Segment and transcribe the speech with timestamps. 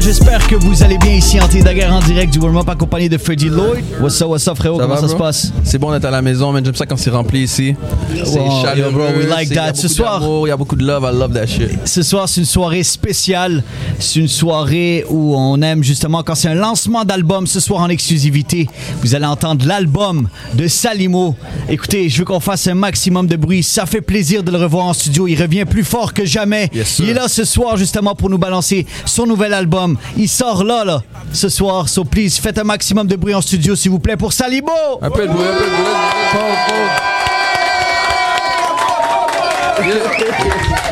[0.00, 0.10] Montréal.
[0.10, 3.46] J'espère que vous allez bien ici en Daguerre en direct du warm-up accompagné de Freddy
[3.48, 3.84] Lloyd.
[4.00, 4.78] What's up, what's up, frérot?
[4.78, 5.24] Ça Comment va, ça se bro?
[5.24, 5.52] passe?
[5.64, 7.74] C'est bon d'être à la maison, mais j'aime ça quand c'est rempli ici.
[8.24, 8.90] C'est Wow, chaleureux.
[8.92, 9.74] bro, we like that.
[9.74, 11.70] Ce soir- Il y a beaucoup de love, I love that shit.
[11.84, 13.62] Ce soir, c'est une soirée spéciale.
[13.98, 17.88] C'est une soirée où on aime justement quand c'est un lancement d'album ce soir en
[17.88, 18.68] exclusivité.
[19.02, 21.36] Vous allez entendre l'album de Salimo.
[21.68, 23.62] Écoutez, je veux qu'on fasse un maximum de bruit.
[23.62, 25.26] Ça fait plaisir de le revoir en studio.
[25.28, 26.70] Il revient plus fort que jamais.
[26.72, 26.98] Yes.
[27.00, 29.89] Il est là ce soir justement pour nous balancer son nouvel album.
[30.16, 31.02] Il sort là, là,
[31.32, 31.88] ce soir.
[31.88, 34.70] So please, faites un maximum de bruit en studio, s'il vous plaît, pour Salimo.
[35.02, 37.00] Un peu de bruit, un peu de bruit.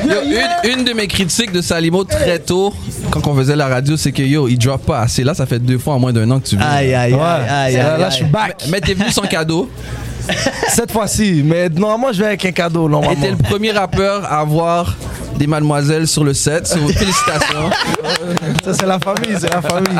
[0.09, 0.15] Yo,
[0.65, 2.73] une, une de mes critiques de Salimo très tôt,
[3.11, 5.25] quand on faisait la radio, c'est que yo, il drop pas assez.
[5.25, 6.67] Là, ça fait deux fois en moins d'un an que tu viens.
[6.67, 7.20] Aïe, aïe, Ouais.
[7.20, 8.11] aïe, aïe, Là, aïe, là, aïe.
[8.11, 8.65] je suis back.
[8.70, 9.69] Mais t'es venu sans cadeau.
[10.69, 11.42] Cette fois-ci.
[11.45, 12.87] Mais normalement, je vais avec un cadeau.
[12.87, 13.20] Et Normalement.
[13.20, 14.95] t'es le premier rappeur à avoir
[15.38, 16.66] des mademoiselles sur le set.
[16.66, 17.70] So, félicitations.
[18.65, 19.37] Ça, c'est la famille.
[19.38, 19.98] C'est la famille.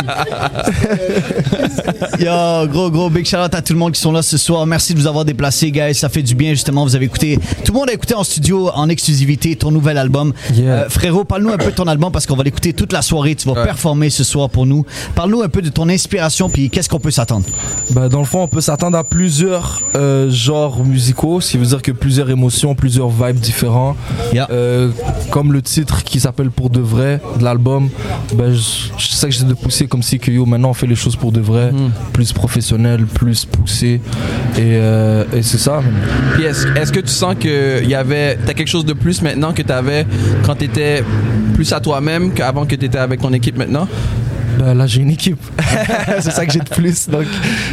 [2.19, 4.67] Yo, gros, gros, big shout out à tout le monde qui sont là ce soir.
[4.67, 5.95] Merci de vous avoir déplacés, guys.
[5.95, 6.85] Ça fait du bien, justement.
[6.85, 10.33] Vous avez écouté, tout le monde a écouté en studio, en exclusivité, ton nouvel album.
[10.53, 10.65] Yeah.
[10.73, 13.35] Euh, frérot, parle-nous un peu de ton album parce qu'on va l'écouter toute la soirée.
[13.35, 13.65] Tu vas Ouais.
[13.65, 14.85] performer ce soir pour nous.
[15.15, 17.47] Parle-nous un peu de ton inspiration, puis qu'est-ce qu'on peut s'attendre?
[17.91, 21.67] Bah, dans le fond, on peut s'attendre à plusieurs euh, genres musicaux, ce qui veut
[21.67, 23.97] dire que plusieurs émotions, plusieurs vibes différents.
[24.33, 24.49] Yeah.
[24.51, 24.91] Euh,
[25.31, 27.89] comme le titre qui s'appelle Pour de vrai de l'album,
[28.35, 28.59] bah, je,
[28.97, 31.17] je sais que j'essaie de pousser comme si que yo, maintenant on fait les choses
[31.17, 31.91] pour de vrai, Mhm.
[32.13, 34.01] plus professionnel, plus poussé.
[34.57, 35.83] Et, euh, et c'est ça.
[36.35, 39.63] Puis est-ce que tu sens que y avait t'as quelque chose de plus maintenant que
[39.63, 40.07] t'avais
[40.45, 41.03] quand t'étais
[41.55, 43.87] plus à toi-même qu'avant que t'étais avec ton équipe maintenant?
[44.59, 45.39] Bah, là, j'ai une équipe.
[46.21, 47.09] c'est ça que j'ai de plus.
[47.09, 47.27] Donc.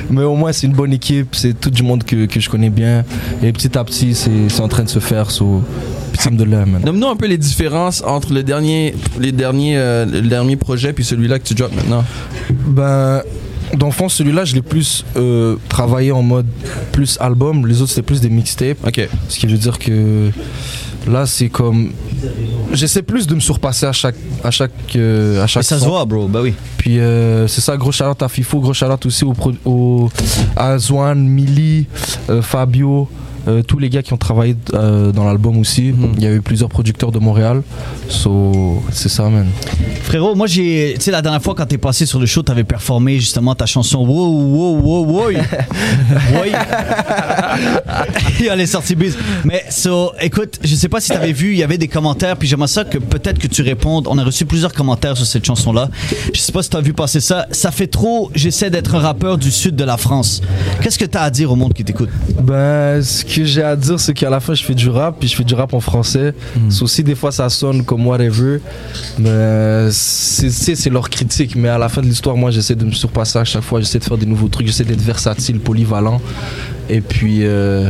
[0.10, 1.36] Mais au moins, c'est une bonne équipe.
[1.36, 3.04] C'est tout du monde que, que je connais bien.
[3.42, 5.32] Et petit à petit, c'est en train de se faire.
[5.32, 5.64] So.
[6.84, 11.04] Nomme-nous un peu les différences entre le dernier les derniers euh, le dernier projet puis
[11.04, 12.04] celui-là que tu drops maintenant.
[12.50, 13.22] Ben,
[13.74, 16.46] dans le fond, celui-là, je l'ai plus euh, travaillé en mode
[16.92, 17.68] plus album.
[17.68, 18.78] Les autres, c'était plus des mixtapes.
[18.86, 19.08] OK.
[19.28, 20.30] Ce qui veut dire que
[21.08, 21.92] là, c'est comme.
[22.76, 26.06] J'essaie plus de me surpasser à chaque, à chaque, euh, à chaque ça se voit,
[26.06, 26.28] bro.
[26.28, 26.54] Bah oui.
[26.78, 29.34] Puis euh, c'est ça, gros shout à Fifo, gros shout aussi au,
[29.66, 30.10] au,
[30.56, 31.88] à Zwan, Milly,
[32.30, 33.08] euh, Fabio,
[33.48, 35.92] euh, tous les gars qui ont travaillé euh, dans l'album aussi.
[35.92, 36.14] Mhm.
[36.18, 37.62] Il y a eu plusieurs producteurs de Montréal.
[38.10, 39.48] So, c'est ça, man.
[40.04, 40.94] Frérot, moi j'ai.
[40.96, 43.66] Tu sais, la dernière fois quand t'es passé sur le show, t'avais performé justement ta
[43.66, 45.30] chanson Wow, wow, wow, wow.
[46.42, 46.52] Oui.
[48.50, 49.18] Elle est sortie bise.
[49.44, 52.48] Mais, so, écoute, je sais pas si t'avais vu, il y avait des commentaires, puis
[52.48, 54.08] j'aimerais ça que peut-être que tu répondes.
[54.08, 55.90] On a reçu plusieurs commentaires sur cette chanson-là.
[56.34, 57.48] Je sais pas si t'as vu passer ça.
[57.52, 60.42] Ça fait trop, j'essaie d'être un rappeur du sud de la France.
[60.82, 62.10] Qu'est-ce que t'as à dire au monde qui t'écoute?
[62.42, 65.28] Ben, ce que j'ai à dire, c'est qu'à la fin, je fais du rap, puis
[65.28, 66.34] je fais du rap en français.
[66.70, 68.60] C'est aussi, des fois, ça sonne comme whatever.
[69.20, 71.56] Mais c'est leur critique.
[71.56, 73.80] Mais à la fin de l'histoire, moi, j'essaie de me surpasser à chaque fois.
[73.80, 74.68] J'essaie de faire des nouveaux trucs.
[74.68, 76.22] J'essaie d'être versatile, polyvalent.
[76.90, 77.90] Et puis, euh,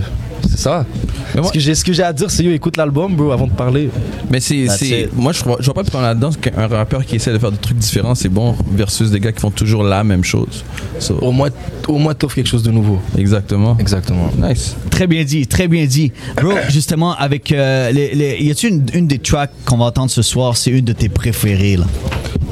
[0.50, 0.86] c'est ça.
[1.34, 3.32] Mais moi- ce, que j'ai, ce que j'ai à dire, c'est yo, écoute l'album, bro,
[3.32, 3.90] avant de parler.
[4.30, 7.32] Mais c'est c'est moi je vois, je vois pas plus là-dedans qu'un rappeur qui essaie
[7.34, 10.24] de faire des trucs différents, c'est bon versus des gars qui font toujours la même
[10.24, 10.64] chose.
[11.00, 11.50] So, Au moins,
[11.88, 13.00] au moins t'offres quelque chose de nouveau.
[13.18, 13.78] exactement.
[13.80, 14.30] Exactement.
[14.42, 14.76] Nice.
[14.90, 16.12] Très bien dit, très bien dit.
[16.42, 20.10] Bro, justement, avec euh, les, les- y a-tu une, une des tracks qu'on va entendre
[20.12, 21.86] ce soir, c'est une de tes préférées, là?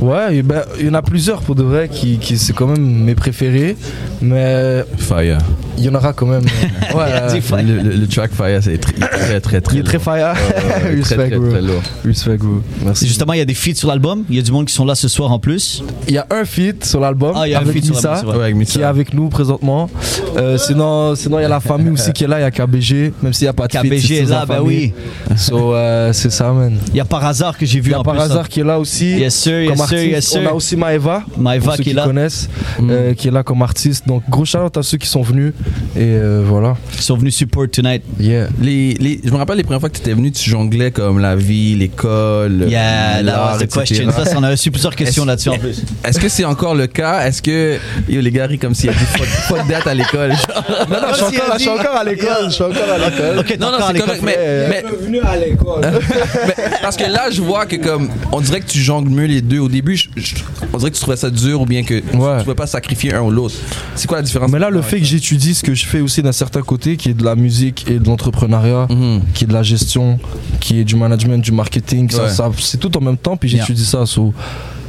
[0.02, 2.82] Ouais, ben, il y en a plusieurs pour de vrai qui, qui c'est quand même
[3.04, 3.78] mes préférés.
[4.22, 5.38] Mais Fire.
[5.78, 6.44] il y en aura quand même.
[6.44, 7.62] euh, ouais, euh.
[7.62, 10.34] Le, le- le track Fire, c'est très, très, très, très, il est très fire.
[10.34, 11.50] Ouais, Respect, très, très, bro.
[11.52, 11.82] très lourd.
[12.06, 12.62] Respect, bro.
[12.86, 13.08] Merci.
[13.08, 14.24] Justement, il y a des feats sur l'album.
[14.30, 15.84] Il y a du monde qui sont là ce soir en plus.
[16.08, 17.96] Il y a un feat sur l'album Ah, il y a un avec feat sur
[17.96, 18.38] Missa, vrai.
[18.38, 18.74] Ouais, avec Missa.
[18.74, 19.90] qui est avec nous présentement.
[20.38, 22.40] Euh, sinon, sinon il y a la famille aussi qui est là.
[22.40, 23.84] Il y a KBG, même s'il n'y a pas de feat.
[23.84, 24.94] KBG c'est est là, ben famille.
[25.30, 25.38] oui.
[25.38, 26.78] So, euh, c'est ça, man.
[26.90, 28.24] Il y a par hasard que j'ai vu Il y a par hein.
[28.26, 29.18] hasard qui est là aussi.
[29.18, 30.34] Yes sir, yes comme artiste.
[30.34, 30.38] yes.
[30.38, 31.24] On a aussi Maeva.
[31.38, 32.04] Maeva pour ceux qui est qui là.
[32.06, 32.90] connaissent, Mm.
[32.92, 34.08] euh, qui est là comme artiste.
[34.08, 35.54] Donc, gros shout à ceux qui sont venus.
[35.96, 36.76] Et euh, voilà.
[36.96, 38.04] Ils sont venus support tonight.
[38.20, 38.48] Yeah.
[38.62, 41.20] Les, les, je me rappelle les premières fois que tu étais venu, tu jonglais comme
[41.20, 43.80] la vie, l'école, Yeah, that l'art, was the etc.
[43.86, 44.12] question.
[44.12, 45.84] Ça, on a reçu plusieurs questions là-dessus en plus.
[46.06, 47.26] Est-ce que c'est encore le cas?
[47.28, 47.78] Est-ce que
[48.10, 50.34] yo, les gars rient comme s'il y a dit fuck, fuck that à l'école?
[50.90, 51.68] Non, non, je suis encore, dit-
[51.98, 52.28] à l'école.
[52.46, 53.40] Je suis encore à l'école.
[53.40, 55.82] Ok, Non, non, t'es encore à c'est l'école, correct, mais, mais, venu à l'école.
[56.48, 59.42] mais- parce que là, je vois que comme, on dirait que tu jongles mieux les
[59.42, 59.53] deux.
[59.60, 60.36] Au début, je- je-
[60.74, 63.14] on dirait que tu trouvais ça dur ou bien que tu ne pouvais pas sacrifier
[63.14, 63.56] un ou l'autre.
[63.96, 64.52] C'est quoi la différence?
[64.52, 67.10] Mais là, le fait que j'étudie ce que je fais aussi d'un certain côté, qui
[67.10, 69.22] est de la musique et de l'entrepreneuriat, Mhm.
[69.34, 70.20] qui est de la gestion,
[70.60, 72.30] qui est du management, du marketing, ça, Ouais.
[72.30, 74.06] ça- c'est tout en même temps, puis j'étudie ça.
[74.06, 74.34] so,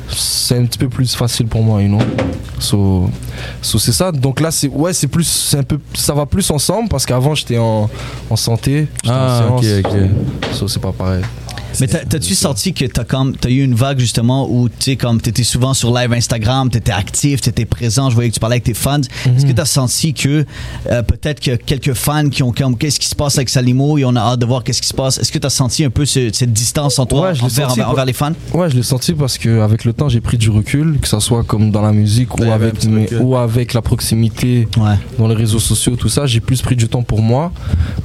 [0.09, 1.99] c'est un petit peu plus facile pour moi, you know.
[2.59, 3.11] So,
[3.63, 4.13] so c'est ça.
[4.13, 7.35] Donc là, c'est ouais, c'est plus, c'est un peu, ça va plus ensemble parce qu'avant
[7.35, 7.91] j'étais en,
[8.31, 10.53] en santé, j'étais Ah, en ok, ok.
[10.53, 11.23] So, c'est pas pareil.
[11.81, 14.97] Mais t'as- t'as-tu senti que t'as comme t'as eu une vague justement où tu sais
[14.97, 18.55] comme t'étais souvent sur live Instagram, t'étais actif, t'étais présent, je voyais que tu parlais
[18.55, 19.01] avec tes fans.
[19.27, 20.45] Est-ce que t'as senti que
[20.91, 24.05] euh, peut-être que quelques fans qui ont comme qu'est-ce qui se passe avec Salimo et
[24.05, 25.19] on a hâte de voir qu'est-ce qui se passe?
[25.19, 28.05] Est-ce que t'as senti un peu ce- cette distance en toi Ouais, je l'ai envers,
[28.05, 28.33] les fans?
[28.53, 31.21] Ouais, je l'ai senti parce que avec le temps, j'ai pris du recul, que ça
[31.21, 33.19] soit comme dans la musique Ouais, ou avec, petit mes- recul.
[33.23, 34.95] ou avec la proximité Ouais.
[35.19, 36.27] dans les réseaux sociaux, tout ça.
[36.27, 37.53] J'ai plus pris du temps pour moi.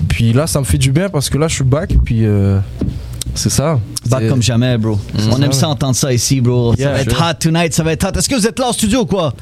[0.07, 1.91] Puis là, ça me fait du bien parce que là, je suis back.
[2.03, 2.59] Puis euh,
[3.35, 3.79] c'est ça.
[4.07, 4.97] Back comme jamais, bro.
[5.31, 6.73] On aime ça entendre ça ici, bro.
[6.77, 8.17] ça va être hot tonight, ça va être hot.
[8.17, 9.33] Est-ce que vous êtes là en studio ou quoi?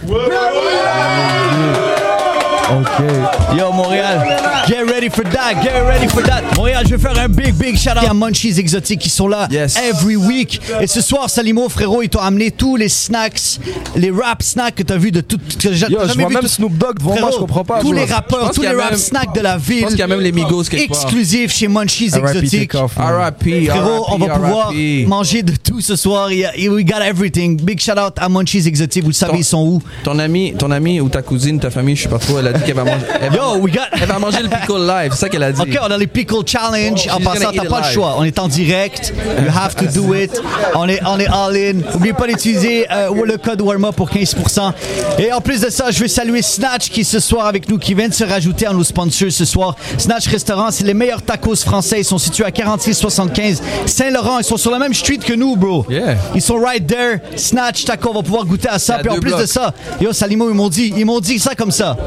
[2.69, 3.57] Ok.
[3.57, 4.27] Yo, Montréal,
[4.67, 6.41] get ready for that, get ready for that.
[6.57, 9.47] Montréal, je vais faire un big, big shout out à Munchies Exotiques qui sont là
[9.49, 9.77] Yes.
[9.77, 10.59] every week.
[10.81, 13.39] Et ce soir, Salimo, frérot, ils t'ont amené tous les snacks,
[13.95, 15.37] les rap snacks que t'as vu de tout.
[15.37, 17.79] que Yo, jamais je vois vu même tout- Snoop Dogg devant moi, je comprends pas.
[17.79, 19.83] Tous je les rappeurs, tous les rap même- snacks de la ville.
[19.83, 21.03] pense qu'il y a même les Migos quelque part.
[21.03, 22.11] Exclusifs chez Munchies.
[22.17, 22.73] Exotiques.
[22.73, 23.67] R.I.P.
[23.67, 24.73] Frérot, on va R.I.P., pouvoir
[25.07, 26.31] manger de tout ce soir.
[26.31, 27.59] Il y a- We got everything.
[27.61, 29.03] Big shout out à Munchies Exotiques.
[29.03, 29.81] Vous le savez, Ton- ils sont où?
[30.03, 32.53] Ton ami, ton ami ou ta cousine, ta famille, je sais pas trop, elle a
[32.53, 33.05] dit qu'elle va manger.
[33.21, 33.79] Elle va, Yo, we got.
[33.99, 35.61] elle va manger le pickle live, c'est ça qu'elle a dit.
[35.61, 37.07] Ok, on a les Pickle Challenge.
[37.11, 38.15] en passant, t'as pas le choix.
[38.17, 39.13] On est en direct.
[39.41, 40.41] You have to do it.
[40.75, 41.73] On est, on est all in.
[41.93, 44.71] N'oubliez pas d'utiliser euh, le code WARMUP pour 15%.
[45.19, 47.77] Et en plus de ça, je veux saluer Snatch qui est ce soir avec nous,
[47.77, 49.75] qui vient de se rajouter à nos sponsors ce soir.
[49.97, 51.99] Snatch Restaurant, c'est les meilleurs tacos français.
[51.99, 54.36] Ils sont situés à 4675 Saint-Laurent.
[54.39, 55.85] Ils sont sur la même street que nous, bro.
[55.89, 56.17] Yeah.
[56.35, 57.19] Ils sont right there.
[57.35, 58.99] Snatch Taco, on va pouvoir goûter à ça.
[58.99, 61.71] Puis en plus de ça, yo, Salimo, ils m'ont dit, ils m'ont dit ça comme
[61.71, 61.97] ça.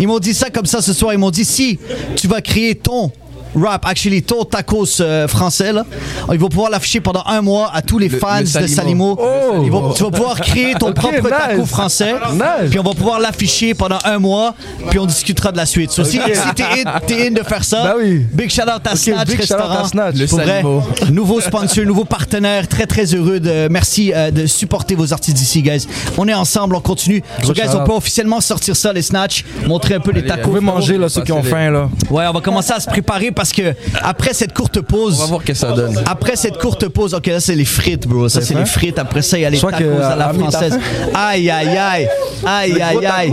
[0.00, 1.12] Ils m'ont dit ça comme ça ce soir.
[1.12, 1.78] Ils m'ont dit si
[2.16, 3.10] tu vas créer ton
[3.54, 5.84] rap, actually, ton tacos euh, français, là,
[6.32, 9.18] ils vont pouvoir l'afficher pendant un mois à tous les Le- fans le de Salimo.
[9.20, 9.62] Oh.
[9.64, 11.28] Ils vont- tu vas pouvoir créer ton propre nice.
[11.30, 12.14] taco français.
[12.32, 12.70] Nice.
[12.70, 14.54] Puis on va pouvoir l'afficher pendant un mois.
[14.90, 15.90] Puis on discutera de la suite.
[15.90, 18.24] So, si si t'es in, in de faire ça, Bah oui.
[18.32, 19.84] big shout out à Snatch big out à Restaurant.
[19.84, 20.14] Snatch.
[20.16, 20.62] Le vrai,
[21.10, 25.62] nouveau sponsor, nouveau partenaire, très très heureux de merci euh, de supporter vos artistes d'ici,
[25.62, 25.86] guys.
[26.16, 27.22] On est ensemble, on continue.
[27.44, 30.42] So, guys, on peut officiellement sortir ça, les snatchs, montrer un peu les tacos.
[30.42, 31.88] Vous pouvez manger là, ceux qui ont faim là.
[32.10, 35.16] Ouais, on va commencer à se préparer parce que après cette courte pause.
[35.18, 36.00] On va voir ce que ça donne.
[36.06, 38.28] Après cette courte pause, ok, là c'est les frites, bro.
[38.28, 38.98] Ça c'est les frites.
[38.98, 40.78] Après ça, il y a les tacos que, à la française.
[41.14, 42.08] Aïe, aïe, aïe.
[42.44, 43.32] Aïe, aïe, aïe.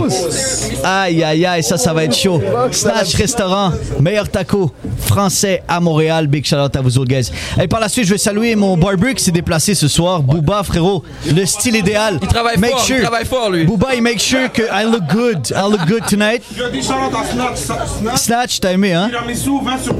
[0.82, 1.62] Aïe, aïe, aïe.
[1.62, 2.40] Ça, ça va être chaud.
[2.72, 6.26] Snatch Restaurant, meilleur taco français à Montréal.
[6.26, 7.30] Big shout out à vous autres, guys.
[7.60, 10.22] Et par la suite, je vais saluer mon barber qui s'est déplacé ce soir.
[10.22, 11.04] Booba, frérot.
[11.34, 12.18] Le style idéal.
[12.22, 12.96] Il travaille Make fort, sure.
[12.96, 13.64] il travaille fort lui.
[13.64, 15.48] Booba, il make sure que I look good.
[15.50, 16.42] I look good tonight.
[16.56, 17.24] Je dis Charlotte à
[17.56, 19.08] Snatch, Snatch, t'as aimé, hein?
[19.08, 19.99] tiramisu, 20 sur 10.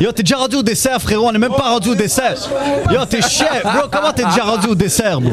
[0.00, 1.28] Yo, t'es déjà rendu au dessert, frérot.
[1.28, 2.36] On est même pas rendu au dessert.
[2.90, 3.88] Yo, t'es chef, bro.
[3.90, 5.32] Comment t'es déjà rendu au dessert, bro?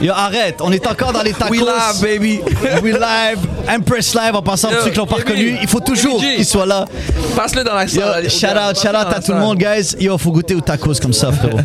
[0.00, 0.56] Yo, arrête.
[0.60, 1.52] On est encore dans les tacos.
[1.52, 2.40] We live, baby.
[2.82, 3.38] We live.
[3.68, 5.56] Empress Live en passant pour ceux qui l'ont pas reconnu.
[5.60, 6.86] Il faut toujours qu'il soit là.
[7.36, 8.28] Passe-le dans la salle.
[8.30, 9.94] shout out, shout out à tout le monde, guys.
[9.98, 11.58] Yo, faut goûter aux tacos comme ça, frérot.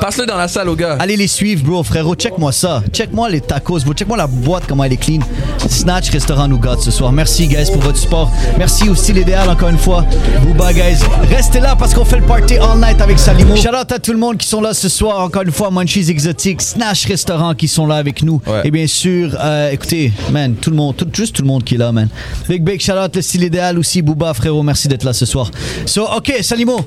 [0.00, 0.96] Passe-le dans la salle, au gars.
[0.98, 2.14] Allez les suivre, bro, frérot.
[2.14, 2.82] Check-moi ça.
[2.92, 3.92] Check-moi les tacos, bro.
[3.92, 5.20] Check-moi la boîte, comment elle est clean.
[5.68, 7.12] Snatch Restaurant Nougat ce soir.
[7.12, 8.30] Merci, guys, pour votre support.
[8.58, 9.79] Merci au style idéal, encore une fois.
[9.84, 10.98] Booba, guys.
[11.30, 13.56] Restez là parce qu'on fait le party all night avec Salimo.
[13.56, 15.20] Shout out à tout le monde qui sont là ce soir.
[15.20, 18.42] Encore une fois, Munchies Exotiques, Snatch Restaurant qui sont là avec nous.
[18.46, 18.60] Ouais.
[18.64, 21.76] Et bien sûr, euh, écoutez, man, tout le monde, tout- juste tout le monde qui
[21.76, 22.08] est là, man.
[22.48, 24.02] Big, big shout out, le style idéal aussi.
[24.02, 25.50] Booba, frérot, merci d'être là ce soir.
[25.86, 26.80] So, ok, Salimo,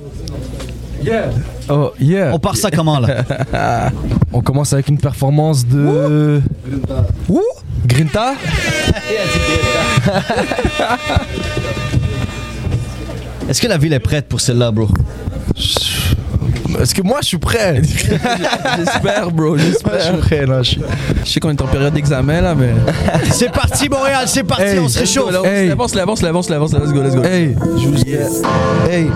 [1.70, 2.32] Oh yeah.
[2.34, 3.24] on part ça comment là?
[4.32, 6.42] On commence avec une performance de.
[7.30, 7.42] Ouh
[7.86, 8.34] Grinta
[13.54, 14.88] Est-ce que la ville est prête pour celle-là, bro?
[16.82, 17.84] Est-ce que moi je suis prêt?
[18.80, 20.18] J'espère, bro, Je suis j'espère.
[20.18, 20.64] prêt là.
[20.64, 20.82] je suis-
[21.24, 22.72] Je sais qu'on est en période d'examen là, mais.
[23.32, 25.32] C'est parti, Montréal, c'est parti, Hey, on se réchauffe.
[25.32, 25.70] Go, Hey.
[25.70, 27.22] Avance, avance, avance, avance, let's go, let's go.
[27.24, 29.08] Hey, je vous Hey.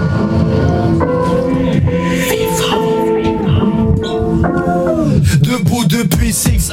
[5.41, 6.71] Debout depuis 6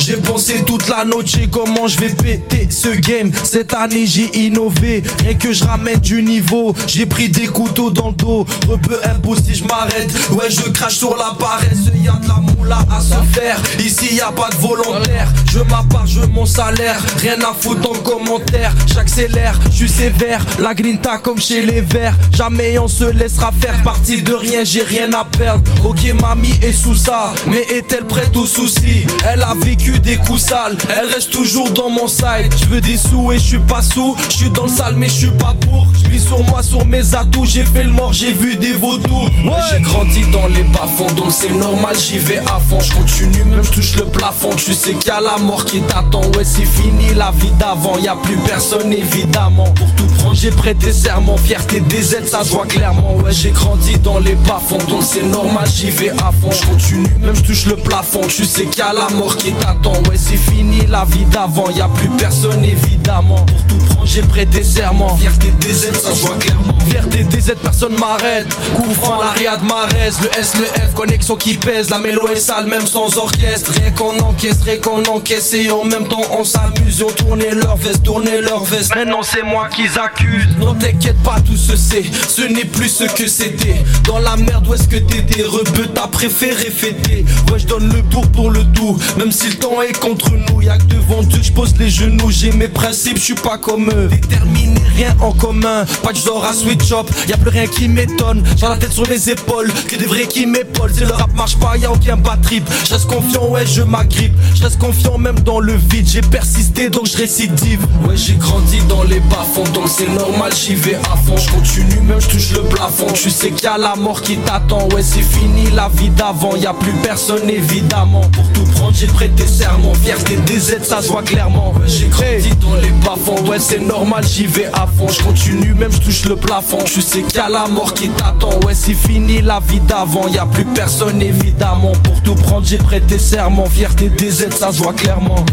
[0.00, 3.30] J'ai pensé toute la noche comment je vais péter ce game.
[3.44, 5.02] Cette année j'ai innové.
[5.20, 6.74] Rien que je ramène du niveau.
[6.86, 8.46] J'ai pris des couteaux dans le dos.
[8.82, 10.10] Peu impossible si je m'arrête.
[10.30, 11.90] Ouais je crache sur la paresse.
[12.02, 13.60] Y'a de la moula à se faire.
[13.78, 15.28] Ici y a pas de volontaire.
[15.52, 16.98] Je veux mon salaire.
[17.18, 18.74] Rien à foutre en commentaire.
[18.92, 20.44] J'accélère, je suis sévère.
[20.58, 22.14] La grinta comme chez les verts.
[22.32, 25.62] Jamais on se laissera faire Parti de rien, j'ai rien à perdre.
[25.84, 27.32] Ok mamie est sous ça.
[27.46, 31.90] Mais est-elle prête aux soucis elle a vécu des coups sales, elle reste toujours dans
[31.90, 32.52] mon side.
[32.60, 35.08] Je veux des sous et je suis pas sous, je suis dans le sale mais
[35.08, 35.86] je suis pas pour.
[35.94, 39.30] Je sur moi, sur mes atouts, j'ai fait le mort, j'ai vu des vautours.
[39.70, 42.78] J'ai grandi dans les bas-fonds, donc c'est normal, j'y vais à fond.
[42.80, 44.50] Je continue, même je touche le plafond.
[44.56, 47.98] Tu sais qu'il y a la mort qui t'attend, ouais, c'est fini la vie d'avant.
[47.98, 49.70] Y a plus personne évidemment.
[49.74, 51.36] Pour tout prendre, j'ai prêté serment.
[51.36, 53.16] Fierté des aides, ça se voit clairement.
[53.16, 56.50] Ouais, j'ai grandi dans les bas-fonds, donc c'est normal, j'y vais à fond.
[56.50, 58.20] Je continue, même je touche le plafond.
[58.28, 61.70] Tu sais qu'il y a la mort qui t'attend, ouais, c'est fini la vie d'avant.
[61.70, 63.44] Y a plus personne évidemment.
[63.46, 65.16] Pour tout prendre, j'ai prêté serment.
[65.16, 66.74] Fierté des aides, ça se voit clairement.
[66.88, 68.46] Fierté des aides, personne m'arrête.
[68.74, 71.90] Couvrant l'ariade Marès, le S, le F, connexion qui pèse.
[71.90, 73.72] La mélo est sale, même sans orchestre.
[73.72, 75.54] Rien qu'on encaisse, rien qu'on encaisse.
[75.54, 77.02] Et en même temps, on s'amuse.
[77.02, 78.94] On tourne leur veste, tourner leur veste.
[78.94, 80.48] Maintenant, c'est moi qu'ils accusent.
[80.58, 82.04] Non, t'inquiète pas, tout se sait.
[82.28, 83.82] Ce n'est plus ce que c'était.
[84.04, 85.42] Dans la merde, où est-ce que t'étais?
[85.42, 87.24] Rebeu, t'as préféré fêter.
[87.50, 88.98] Ouais, je donne le pour pour le tout.
[89.16, 92.30] Même si le temps est contre nous, y'a que devant Dieu, je pose les genoux.
[92.30, 94.08] J'ai mes principes, je suis pas comme eux.
[94.08, 95.84] Déterminé, rien en commun.
[96.02, 98.42] Pas que genre à switch up, y'a plus rien qui m'étonne.
[98.56, 100.92] J'ai la tête sur les épaules, que des vrais qui m'épaulent.
[100.92, 102.68] Si le rap marche pas, y'a aucun bad trip.
[102.84, 104.34] Je reste confiant, ouais, je m'agrippe.
[104.54, 106.06] Je reste confiant même dans le vide.
[106.08, 107.86] J'ai persisté donc je récidive.
[108.06, 111.36] Ouais, j'ai grandi dans les bas-fonds, donc c'est normal, j'y vais à fond.
[111.36, 113.06] Je continue, même je touche le plafond.
[113.14, 114.88] Tu sais qu'il y a la mort qui t'attend.
[114.88, 118.22] Ouais, c'est fini la vie d'avant, y a plus personne évidemment.
[118.32, 119.94] Pour tout prendre, j'ai prêté serment.
[119.94, 121.74] Fierté des aides, ça se voit clairement.
[121.86, 125.08] J'ai grandi dans les bas-fonds, ouais, c'est normal, j'y vais à fond.
[125.08, 126.78] Je continue, même je touche le plafond.
[126.84, 128.60] Tu sais qu'il y a la mort qui t'attend.
[128.66, 131.92] Ouais, c'est fini la vie d'avant, y a plus personne évidemment.
[132.02, 133.66] Pour tout prendre, j'ai prêté serment.
[133.66, 135.44] Fierté des aides, ça se voit clairement.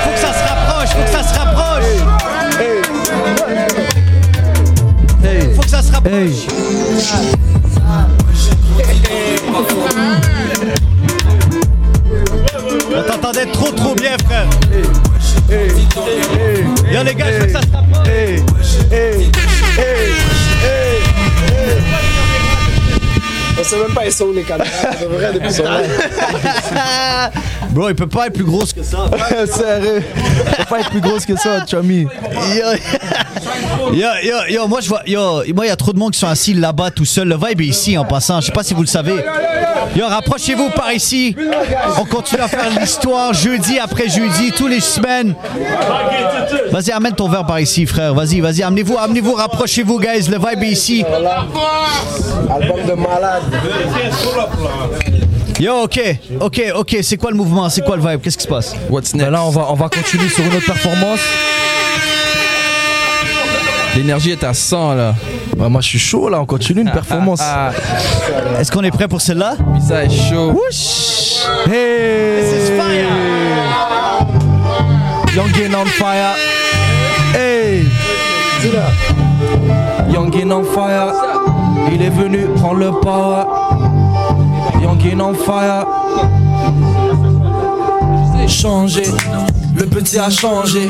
[0.00, 1.84] Faut que ça se rapproche, faut que ça se rapproche.
[5.54, 7.47] Faut que ça se rapproche.
[13.38, 14.46] T'entendait trop trop bien, frère.
[16.92, 17.66] Yo les gars, je veux que ça se.
[23.60, 24.70] On sait même pas ils sont où les caméras.
[25.00, 25.64] De vrai, depuis son
[27.70, 29.10] Bro, il peut pas être plus grosse que ça.
[29.46, 30.04] Sérieux.
[30.58, 32.02] Faut pas être plus grosse que ça, chummy.
[32.02, 32.06] Yo,
[33.92, 36.18] yo, yo, yo, moi je vois, yo, moi il y a trop de monde qui
[36.18, 37.28] sont assis là-bas tout seul.
[37.28, 38.40] Le vibe est ici en passant.
[38.40, 39.16] Je sais pas si vous le savez.
[39.96, 41.34] Yo, rapprochez-vous par ici.
[41.98, 45.34] On continue à faire l'histoire jeudi après jeudi, tous les semaines.
[46.70, 48.14] Vas-y, amène ton verre par ici, frère.
[48.14, 50.28] Vas-y, vas-y, amenez-vous, amenez-vous, rapprochez-vous, guys.
[50.30, 51.04] Le vibe est ici.
[52.50, 53.42] album de malade.
[55.58, 56.00] Yo, ok,
[56.40, 56.96] ok, ok.
[57.02, 57.68] C'est quoi le mouvement?
[57.68, 58.20] C'est quoi le vibe?
[58.20, 58.76] Qu'est-ce qui se passe?
[58.90, 59.32] What's Ben next?
[59.32, 61.20] là, on va, on va continuer sur une autre performance.
[63.98, 65.14] L'énergie est à 100 là.
[65.58, 67.40] Ouais, moi, je suis chaud là, on continue une performance.
[67.50, 67.72] Ah,
[68.60, 69.54] Est-ce qu'on est prêt pour celle-là?
[69.80, 70.62] Ça est chaud.
[71.66, 72.42] Hey!
[72.44, 73.08] This is fire.
[75.34, 76.36] Youngin on fire.
[77.34, 77.86] Hey!
[80.12, 81.12] Youngin on fire.
[81.92, 83.42] Il est venu prendre le power.
[84.80, 85.84] Youngin on fire.
[88.46, 89.02] Changé.
[89.78, 90.88] Le petit a changé.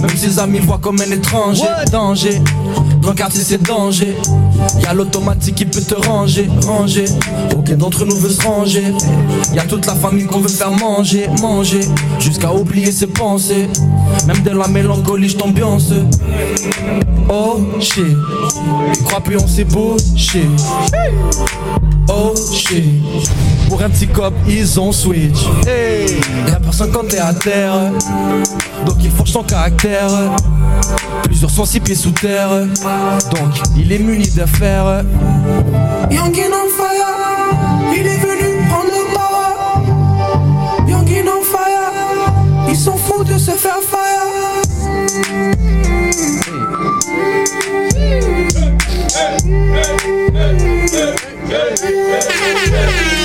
[0.00, 1.64] Même ses amis voient comme un étranger.
[1.90, 2.40] Danger.
[3.02, 4.16] Dans le quartier, c'est danger.
[4.82, 7.06] Y'a l'automatique qui peut te ranger, ranger.
[7.56, 8.94] Aucun d'entre nous veut se ranger.
[9.54, 11.80] Y'a toute la famille qu'on veut faire manger, manger.
[12.18, 13.68] Jusqu'à oublier ses pensées.
[14.26, 15.92] Même de la mélancolie, j't'ambiance.
[17.28, 18.16] Oh shit.
[19.04, 19.66] Croient plus on s'est
[20.16, 20.44] shit.
[22.08, 22.84] Oh shit.
[23.70, 25.46] Pour un petit cop, ils ont switch.
[25.64, 26.18] Hey.
[26.48, 27.92] Y'a personne quand t'es à terre.
[28.84, 30.10] Donc il forge son caractère.
[31.22, 32.50] Plusieurs sont six pieds sous terre.
[33.30, 35.04] Donc il est muni d'affaires.
[36.10, 37.14] Youngin on fire,
[37.94, 40.90] il est venu prendre le power.
[40.90, 41.92] Youngin on fire,
[42.68, 44.00] ils s'en foutent de se faire fire.
[51.52, 51.84] Hey, ok, ok,
[52.62, 53.19] eh, eh.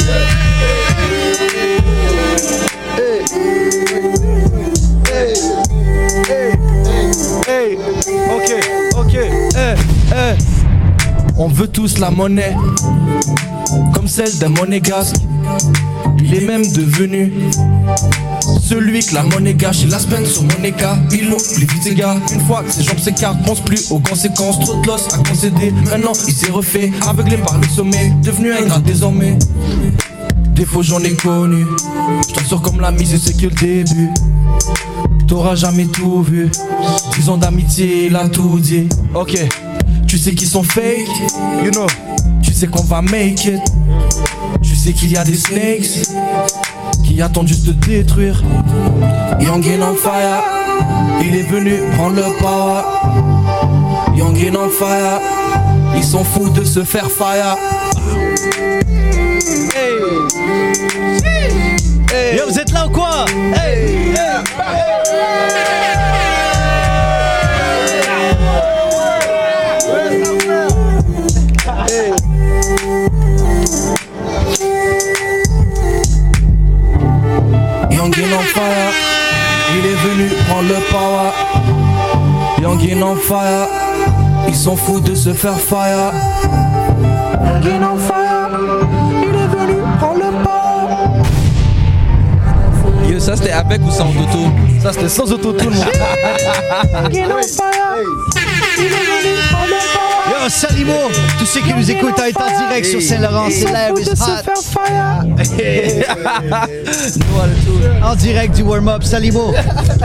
[11.38, 12.56] On veut tous la monnaie,
[13.94, 15.18] comme celle d'un monégasque.
[16.20, 17.34] Il est même devenu
[18.66, 19.82] celui que la monnaie gâche.
[19.84, 22.16] Il la spend sur Monéga, il oublie ses gars.
[22.34, 24.60] Une fois que ses jambes s'écartent, pense plus aux conséquences.
[24.60, 25.72] Trop de loss à concéder.
[25.90, 29.38] Maintenant, il s'est refait, aveuglé par le sommet, devenu un gars désormais.
[30.56, 31.66] Des faux j'en ai connu.
[32.50, 34.10] Je comme la mise, c'est que le début.
[35.28, 36.50] T'auras jamais tout vu.
[37.16, 38.88] Dix ans d'amitié, il a tout dit.
[39.14, 39.38] Ok,
[40.08, 41.08] tu sais qu'ils sont fake,
[41.64, 41.88] you know.
[42.42, 43.62] Tu sais qu'on va make it.
[44.62, 46.08] Tu sais qu'il y a des snakes
[47.16, 48.44] qui attendent juste de te détruire.
[49.40, 50.44] Youngin on fire,
[51.22, 52.82] il est venu prendre le power.
[54.18, 55.22] Youngin on fire,
[55.96, 57.56] ils sont fous de se faire fire.
[62.38, 63.26] Yo, vous êtes là ou quoi?
[63.56, 64.05] Hey!
[78.18, 78.94] Youngin on fire,
[79.78, 81.32] il est venu prendre le power.
[82.62, 83.68] Youngin on fire,
[84.48, 86.14] ils sont fous de se faire fire.
[87.44, 88.52] Youngin on fire,
[89.22, 90.96] il est venu prendre le power.
[93.12, 94.50] Yo, ça c'était avec ou sans auto?
[94.82, 95.76] Ça, c'était sans autotune, mon
[97.10, 97.96] Youngin on fire,
[98.78, 99.15] il est
[100.76, 104.22] Salimo, tous ceux qui nous écoutent en étant direct sur Saint-Laurent, c'est live Fous is
[104.22, 104.44] hot.
[108.04, 109.54] En direct du warm-up, Salimo.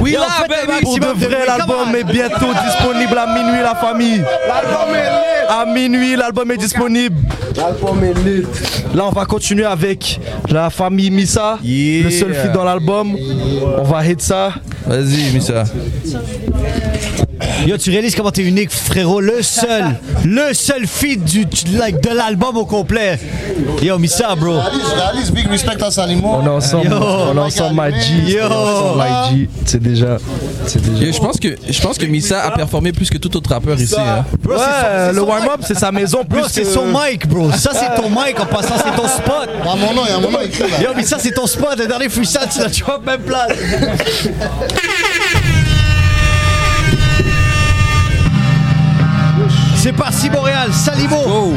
[0.00, 0.80] Oui, là, baby.
[0.82, 4.22] Pour de vrai, l'album est bientôt disponible à minuit, la famille.
[4.46, 5.46] L'album est lit.
[5.48, 7.16] À minuit, l'album est disponible.
[7.56, 8.44] L'album est lit.
[8.94, 13.16] Là, on va continuer avec la famille Missa, le seul feat dans l'album.
[13.76, 14.52] On va hit ça.
[14.86, 15.64] Vas-y, Missa.
[17.66, 19.20] Yo, tu réalises comment t'es unique, frérot.
[19.20, 23.18] Le seul, le seul feat du, like, de l'album au complet.
[23.82, 24.58] Yo, Missa, bro.
[24.96, 26.38] réalise, big respect à Salimo.
[26.40, 26.92] On est ensemble, Yo.
[26.96, 28.32] on est ensemble, my G.
[28.32, 28.40] Yo.
[28.44, 29.48] On est ensemble, my G.
[29.66, 30.16] C'est déjà,
[30.66, 31.04] c'est déjà.
[31.04, 33.78] Yo, je pense que je pense que Missa a performé plus que tout autre rappeur
[33.78, 33.94] ici.
[33.98, 34.24] Hein.
[34.42, 36.86] Bro, c'est son- Ouais, c'est le warm-up, c'est sa maison plus Bro, c'est que- son
[36.86, 37.50] mic, bro.
[37.52, 39.48] Ça, c'est ton mic en passant, c'est ton spot.
[39.62, 40.80] Il y a mon nom, il y a mon nom écrit là.
[40.82, 41.78] Yo, mais ça, c'est ton spot.
[41.78, 43.52] Le dernier freestyle, tu l'as drop même place.
[49.82, 50.68] C'est parti, Montréal.
[50.74, 51.16] Salimo.
[51.26, 51.54] Oh.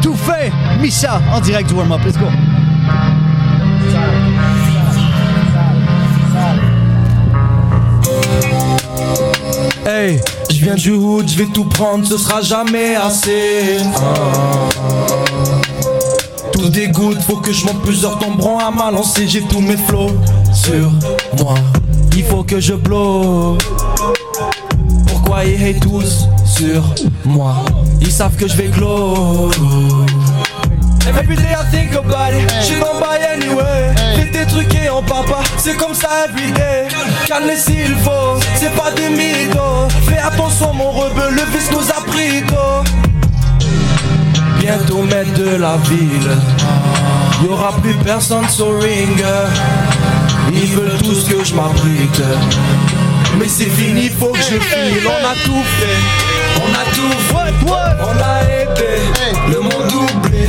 [0.00, 0.52] Tout fait.
[0.80, 2.00] Missa en direct du warm-up.
[2.04, 2.26] Let's go.
[9.84, 13.78] Hey, je viens du hood, je vais tout prendre, ce sera jamais assez.
[13.96, 14.68] Ah.
[16.52, 19.26] Tout dégoûte, faut que je monte plusieurs tomberont à ma lancée.
[19.26, 20.14] J'ai tous mes flots
[20.52, 20.92] sur
[21.42, 21.56] moi.
[22.16, 23.58] Il faut que je blow.
[25.34, 27.56] Pourquoi ils hate tous sur moi?
[28.00, 29.50] Ils savent que je vais glow.
[31.08, 33.92] Every day I think about it, je don't buy anyway.
[34.14, 36.86] Fais tes trucs et on part pas, c'est comme ça everyday.
[37.26, 39.88] Calme s'il faut, c'est pas des mythos.
[40.06, 42.88] Fais attention mon rebeu, le vice nous a pris tôt.
[44.60, 46.30] Bientôt maître de la ville,
[47.42, 49.20] y'aura plus personne sur ring.
[50.52, 52.22] Ils veulent tous que je m'abrite.
[53.38, 55.06] Mais c'est fini, faut que je file.
[55.06, 55.98] On a tout fait,
[56.62, 57.52] on a tout fait,
[58.00, 58.94] on a aidé,
[59.48, 60.48] le monde oublié.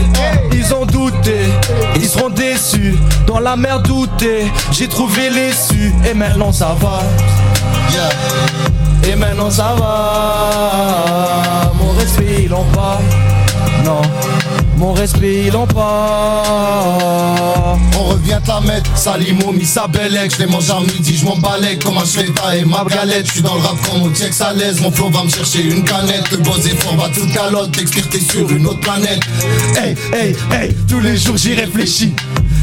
[0.51, 1.37] Ils ont douté,
[1.95, 2.95] ils seront déçus.
[3.27, 5.93] Dans la mer douté, j'ai trouvé l'issue.
[6.09, 7.01] Et maintenant ça va,
[9.07, 11.71] et maintenant ça va.
[11.75, 12.99] Mon respect, ils l'ont pas.
[13.83, 14.01] Non,
[14.77, 17.77] mon respect, ils l'ont pas.
[17.97, 21.17] On revient te la mettre, Salimo, mis sa belle ex, je les mange à midi,
[21.17, 21.37] je m'en
[21.81, 24.81] comme un Shleta et ma galette, je suis dans le rap comme au Tiex l'aise,
[24.81, 27.71] mon flow va me chercher une canette, le boss est fort, va toute calotte,
[28.19, 29.21] sur une autre planète.
[29.77, 32.13] Hey, hey, hey, tous les jours j'y réfléchis,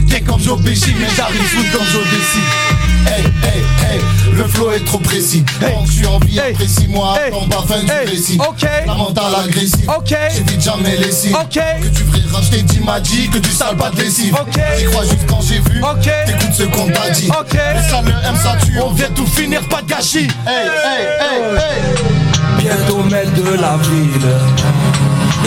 [0.08, 2.81] t'es comme Pesci, mais j'arrive comme Joe Bessi.
[3.06, 4.00] Hey, hey, hey,
[4.36, 6.52] le flow est trop précis, donc je suis en vie Hey.
[6.52, 7.32] après 6 mois, Hey.
[7.34, 8.08] on va fin du Hey.
[8.08, 8.38] récit.
[8.40, 8.66] Ok.
[8.86, 10.14] La mentale agressive, Ok.
[10.34, 11.58] j'ai dit jamais lessive, Ok.
[11.82, 14.34] que tu ferais racheter, tu m'as dit que tu sales pas de lessive.
[14.40, 14.60] Ok.
[14.78, 15.82] J'y crois juste quand j'ai vu.
[15.82, 16.10] Ok.
[16.26, 17.28] T'écoutes ce qu'on t'a dit.
[17.28, 17.54] Ok.
[17.54, 18.78] Mais ça le aime, ça tue.
[18.80, 20.28] On vient tout finir, pas de gâchis.
[20.46, 22.58] Hey, hey, hey, hey.
[22.58, 24.28] Bientôt de la ville.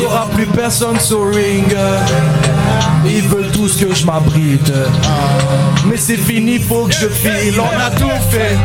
[0.02, 1.74] Y aura plus personne sur ring.
[3.06, 3.22] Ils
[3.74, 4.72] que je m'abrite.
[5.86, 7.60] Mais c'est fini, faut que je file.
[7.60, 8.58] On a tout fait,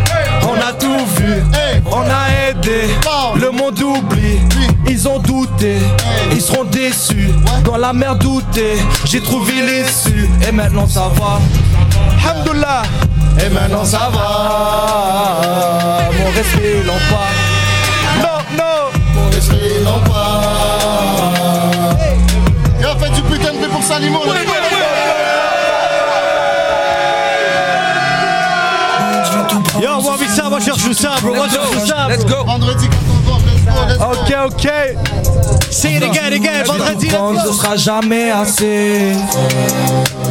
[0.43, 1.43] on a tout vu.
[1.91, 2.89] On a aidé,
[3.41, 4.41] le monde oublie.
[4.87, 5.77] Ils ont douté,
[6.33, 7.31] ils seront déçus.
[7.65, 10.29] Dans la mer doutée, j'ai trouvé l'issue.
[10.47, 11.41] Et maintenant ça va.
[12.29, 12.83] Hamdoullah.
[13.45, 16.09] Et maintenant ça va.
[16.19, 17.31] Mon respect, l'ont pas.
[18.21, 18.91] Non, non.
[19.15, 20.41] Mon esprit non pas.
[22.81, 24.21] Et on fait du putain de pour Salimo.
[30.61, 31.35] Moi, Missa, moi, je cherche tout ça, bro.
[31.35, 32.45] Moi, je cherche tout ça, Let's go.
[32.45, 34.05] Vendredi 14 let's go, let's go.
[34.13, 34.71] Ok, ok.
[35.71, 36.65] Say it again, again.
[36.65, 39.13] Vendredi, Prendre, let's ce sera jamais assez.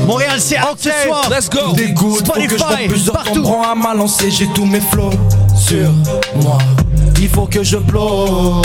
[0.05, 1.29] Montréal, c'est out ce soir.
[1.29, 1.73] Let's go.
[1.73, 3.45] Dégoûte, faut que je plusieurs partout.
[3.63, 4.31] à ma lancée.
[4.31, 5.11] J'ai tous mes flows
[5.55, 5.91] sur
[6.41, 6.57] moi.
[7.21, 8.61] Il faut que je blow.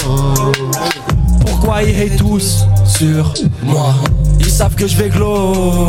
[1.46, 3.94] Pourquoi Pourquoi ils hate tous sur moi?
[4.40, 5.88] Ils savent que je vais glow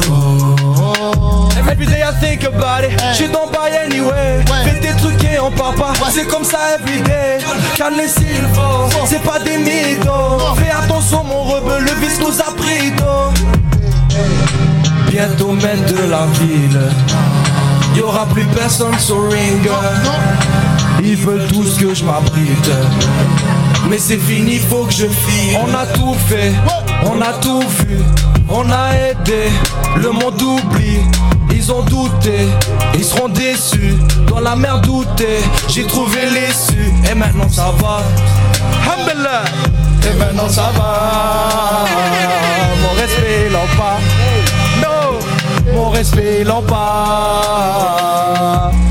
[1.69, 4.43] Every day I think about it Je don't buy anyway.
[4.63, 5.93] Fais tes trucs et on part pas.
[6.10, 7.39] C'est comme ça everyday
[7.75, 8.89] Calme les s'il faut.
[9.06, 10.56] C'est pas des mythos.
[10.58, 13.34] Fais attention mon rebeu Le vice nous a pris d'eau.
[15.10, 16.82] Bientôt maître de la ville.
[17.95, 19.69] Y'aura plus personne sur ring.
[21.04, 22.71] Ils veulent tous que je m'abrite.
[23.89, 25.58] Mais c'est fini, faut que je file.
[25.63, 26.51] On a tout fait,
[27.06, 27.99] on a tout vu
[28.49, 29.49] On a aidé,
[29.97, 31.01] le monde oublie.
[31.51, 32.47] Ils ont douté,
[32.93, 33.95] ils seront déçus.
[34.27, 36.93] Dans la mer douté, j'ai trouvé l'issue.
[37.10, 38.03] Et maintenant ça va.
[38.84, 39.43] Alhamdulillah.
[40.08, 41.86] Et maintenant ça va.
[42.81, 43.99] Mon respect l'empare
[44.81, 45.19] No.
[45.73, 47.62] Mon respect l'empare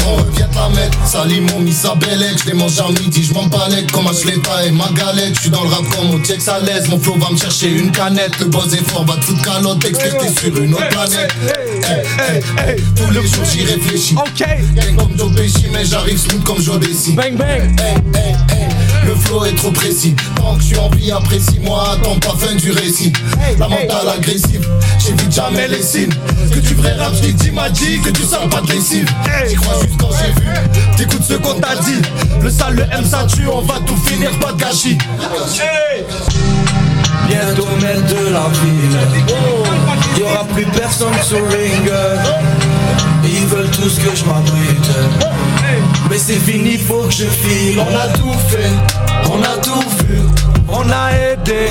[0.08, 3.48] On revient te la mettre, Salimon, Missa Belek, je les mange à midi, je m'en
[3.92, 6.88] comme Ashleta et ma galette, je suis dans le rap comme au Tiex à l'aise,
[6.88, 9.80] mon flow va me chercher une canette, le boss est fort, va te foutre calotte,
[9.80, 11.34] t'es sur une autre planète.
[11.84, 14.14] Hey, hey, hey, tous les jours j'y réfléchis.
[14.16, 17.12] Ok Gang comme Joe Pesci, mais j'arrive smooth comme Joe Desi.
[17.12, 17.76] Bang bang
[19.06, 20.14] le flow est trop précis.
[20.36, 23.12] Tant que je suis en vie après 6 mois, attends pas fin du récit.
[23.58, 24.66] La mentale agressive,
[24.98, 26.12] j'évite jamais les signes.
[26.50, 29.09] Que tu vrai rap, je dit m'a dit que tu sens pas de lessive.
[29.48, 30.48] J'y crois juste quand j'ai vu,
[30.96, 32.02] t'écoutes ce qu'on t'a dit.
[32.42, 34.98] Le sale, le M ça tue, on va tout finir, pas de gâchis.
[37.26, 38.98] Bientôt maître de la ville.
[40.18, 41.90] Y'aura plus personne sur ring.
[43.24, 44.90] Ils veulent tous que je m'abrite.
[46.11, 47.80] Mais c'est fini, faut que je file.
[47.80, 48.70] On a tout fait,
[49.30, 50.03] on a tout vu
[50.68, 51.68] On a aidé,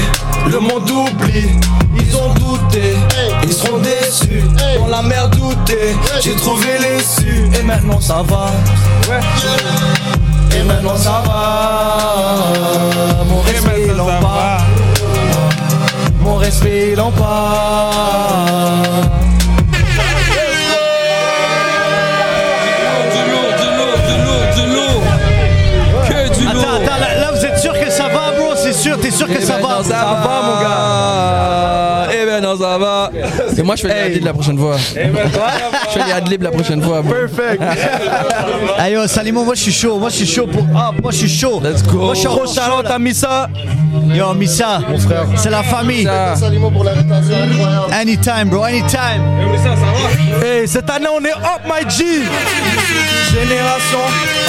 [0.51, 1.59] le monde oublie.
[1.95, 2.95] Ils ont douté,
[3.43, 4.43] ils seront déçus.
[4.79, 8.51] Dans la mer doutée, j'ai trouvé l'issue Et maintenant ça va.
[10.55, 12.53] Et maintenant ça va.
[13.25, 14.65] Mon respect l'empare
[16.23, 17.92] mon respect l'empare.
[29.25, 29.83] Sûr, que ça va?
[29.83, 32.07] Ça va, mon gars.
[32.13, 33.11] Eh ben non, ça va.
[33.57, 34.77] Et moi, je fais les adlibs la prochaine fois.
[34.77, 37.01] Je fais les adlibs la prochaine fois.
[37.01, 37.13] bro.
[38.77, 40.65] Ayo, yo, Salimo, moi je suis chaud, moi je suis chaud pour.
[40.75, 41.61] Ah, moi je suis chaud.
[41.63, 41.99] Let's go.
[41.99, 42.95] Moi je suis chaud, là.
[42.95, 43.49] à Missa.
[44.13, 45.25] Yo, Missa, mon frère.
[45.35, 46.03] C'est la famille.
[46.03, 46.35] Ça.
[46.35, 47.93] Salimo pour l'invitation incroyable.
[47.93, 49.23] Anytime, bro, anytime.
[50.41, 52.03] Hey, cette année on est up my G
[53.31, 53.99] Génération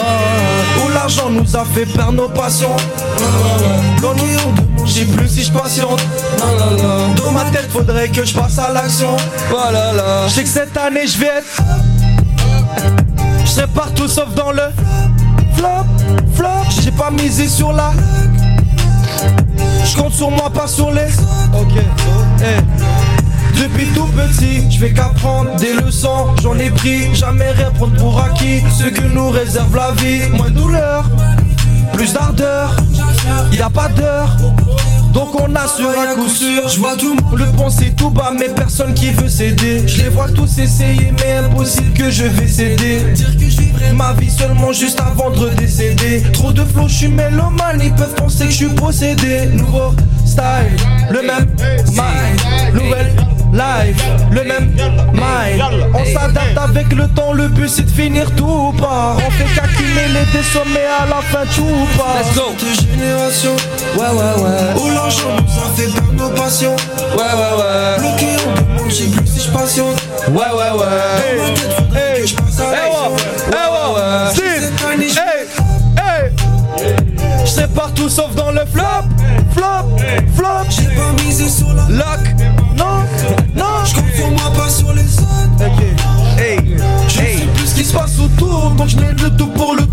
[0.00, 2.74] euh, Où l'argent nous a fait perdre nos passions
[4.00, 6.02] deux, j'ai plus si je patiente
[7.16, 9.16] Dans ma tête faudrait que je passe à l'action
[9.52, 10.28] là.
[10.28, 11.62] Je sais que cette année je vais être
[13.44, 14.62] Je serai partout sauf dans le
[15.54, 15.68] Flop,
[16.34, 16.48] flop
[16.82, 17.92] J'ai pas misé sur la
[19.84, 21.08] Je compte sur moi pas sur les
[21.52, 21.76] Ok
[22.42, 22.60] Hey.
[23.60, 28.20] Depuis tout petit, je vais qu'apprendre des leçons, j'en ai pris, jamais rien prendre pour
[28.20, 28.62] acquis.
[28.76, 31.04] Ce que nous réserve la vie, moins douleur,
[31.94, 32.76] plus d'ardeur,
[33.52, 34.36] y a pas d'heure.
[35.12, 38.94] Donc on assure un coup sûr, je vois tout le penser tout bas, mais personne
[38.94, 39.86] qui veut céder.
[39.86, 43.00] Je les vois tous essayer, mais impossible que je vais céder.
[43.14, 46.24] Dire que je vivrai ma vie seulement juste avant de décéder.
[46.32, 49.46] Trop de flow, je suis mélomane, ils peuvent penser que je suis possédé.
[49.52, 49.94] Nouveau
[50.26, 50.76] style,
[51.10, 51.46] le même
[51.92, 53.14] mind, nouvelle
[53.54, 54.70] life, le même
[55.12, 55.62] mind.
[55.94, 59.16] On s'adapte avec le temps, le but c'est de finir tout par.
[59.16, 62.16] On fait qu'accumuler des sommets à la fin tout part.
[62.18, 62.54] Let's go.
[62.58, 63.56] Cette génération,
[63.96, 64.82] ouais ouais ouais.
[64.82, 66.76] Où l'argent nous a fait perdre nos passions.
[67.16, 67.98] Ouais, ouais, ouais.
[67.98, 70.02] Bloqué en deux mondes, j'ai plus si je patiente.
[70.28, 71.36] Ouais, ouais, ouais.
[71.36, 72.76] Dans ma tête, faudrait que je passe à ouais.
[77.44, 78.84] Je Je serai partout sauf dans le flop,
[79.52, 79.96] flop,
[80.34, 80.64] flop.
[80.70, 82.20] J'ai pas misé sur la lock,
[82.76, 83.04] non,
[84.74, 85.24] sur les autres.
[85.60, 86.58] Ok, hey,
[87.06, 89.83] je sais plus ce qui se passe autour, donc je mets le tout pour le.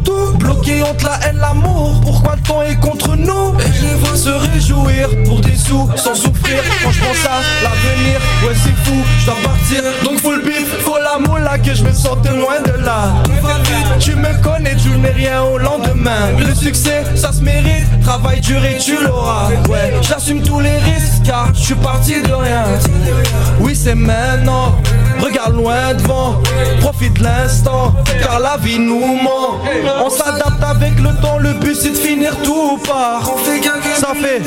[0.51, 2.01] Bloqué entre la haine, l'amour.
[2.01, 3.53] Pourquoi le temps est contre nous?
[3.59, 6.61] Et je vois se réjouir pour des sous, sans souffrir.
[6.83, 9.83] Quand je pense à l'avenir, ouais c'est fou, je dois partir.
[10.03, 10.41] Donc faut le
[10.81, 13.13] faut l'amour là que je me sente loin de là.
[13.99, 16.31] Tu me connais, tu n'es rien au lendemain.
[16.37, 17.85] Le succès, ça se mérite.
[18.03, 19.49] Travail dur et tu l'auras.
[19.69, 22.63] Ouais, j'assume tous les risques car je suis parti de rien.
[23.59, 24.75] Oui, c'est maintenant.
[25.19, 26.41] Regarde loin devant,
[26.79, 29.59] profite l'instant, car la vie nous ment.
[30.03, 30.09] On
[30.63, 33.23] avec le temps, le but c'est de finir tout par.
[33.23, 34.43] Ça fait un,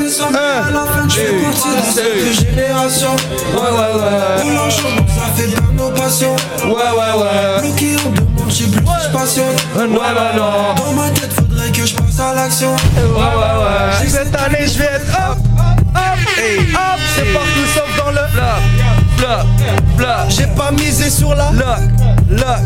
[1.93, 3.11] deux, génération.
[3.53, 4.45] Ouais, ouais, ouais.
[4.45, 6.37] Où l'argent nous a fait perdre nos passions.
[6.65, 7.61] Ouais, ouais, ouais.
[7.61, 9.45] Bloqué en deux mondes, j'ai plus de passion.
[9.77, 10.75] Ouais, ouais, non.
[10.77, 12.71] Dans ma tête, faudrait que je passe à l'action.
[12.97, 14.09] Ouais, ouais, ouais.
[14.09, 15.34] Cette année, je vais être.
[16.75, 18.63] Hop, c'est partout sauf dans le Bloc,
[19.17, 19.47] bloc,
[19.97, 20.29] bloc.
[20.29, 21.81] J'ai pas misé sur la Lock,
[22.31, 22.61] lock,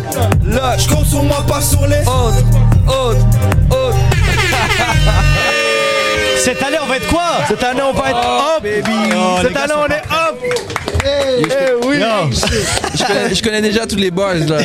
[0.44, 0.78] lock.
[0.78, 2.42] Je compte sur moi, pas sur les Autre,
[2.88, 3.24] autre,
[3.70, 3.96] autre.
[6.44, 7.32] Cette année, on va être quoi?
[7.46, 9.12] Cette année on va être hop baby.
[9.14, 10.42] Oh, Cette gars année on est hop
[11.04, 12.30] Eh oui Yo,
[12.98, 14.58] Je connais, je connais déjà tous les bars là.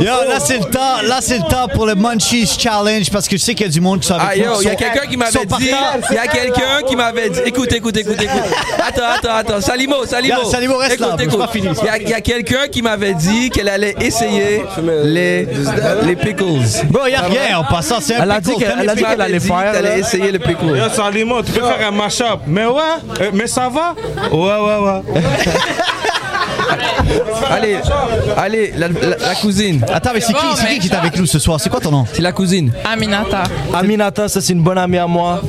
[0.00, 3.36] yo, là c'est le temps, là c'est le temps pour le Munchies Challenge parce que
[3.36, 5.06] je sais qu'il y a du monde qui avec Ah yo, il y a quelqu'un
[5.08, 5.70] qui m'avait dit.
[6.10, 7.40] Il y a quelqu'un qui m'avait dit.
[7.44, 8.40] Écoute, écoute, écoute, écoute.
[8.86, 9.60] Attends, attends, attends.
[9.60, 10.40] Salimo, Salimo.
[10.42, 11.32] Yo, Salimo, reste écoute, là, bro, écoute.
[11.32, 11.68] c'est pas fini.
[11.82, 14.62] Il y a, il quelqu'un qui m'avait dit qu'elle allait essayer
[15.04, 15.46] les,
[16.04, 16.44] les pickles.
[16.88, 18.88] Bro, y a rien en passant, c'est un Elle a pickle, dit qu'elle- comme elle
[18.88, 19.10] a les dit pickles.
[19.10, 19.90] qu'elle allait faire, qu'elle là.
[19.90, 20.76] allait essayer le pickle.
[20.76, 22.40] Yo, Salimo, tu peux faire un mash-up.
[22.46, 22.80] Mais ouais,
[23.20, 23.94] euh, mais ça va?
[24.30, 24.78] Ouais, ouais,
[25.14, 25.22] ouais.
[27.50, 27.78] Allez,
[28.36, 29.84] allez, la, la- la cousine.
[29.92, 31.58] Attends, mais c'est qui, c'est qui qui est avec nous ce soir?
[31.60, 32.04] C'est quoi ton nom?
[32.12, 32.72] C'est la cousine.
[32.84, 33.42] Aminata.
[33.74, 35.40] Aminata, ça c'est une bonne amie à moi.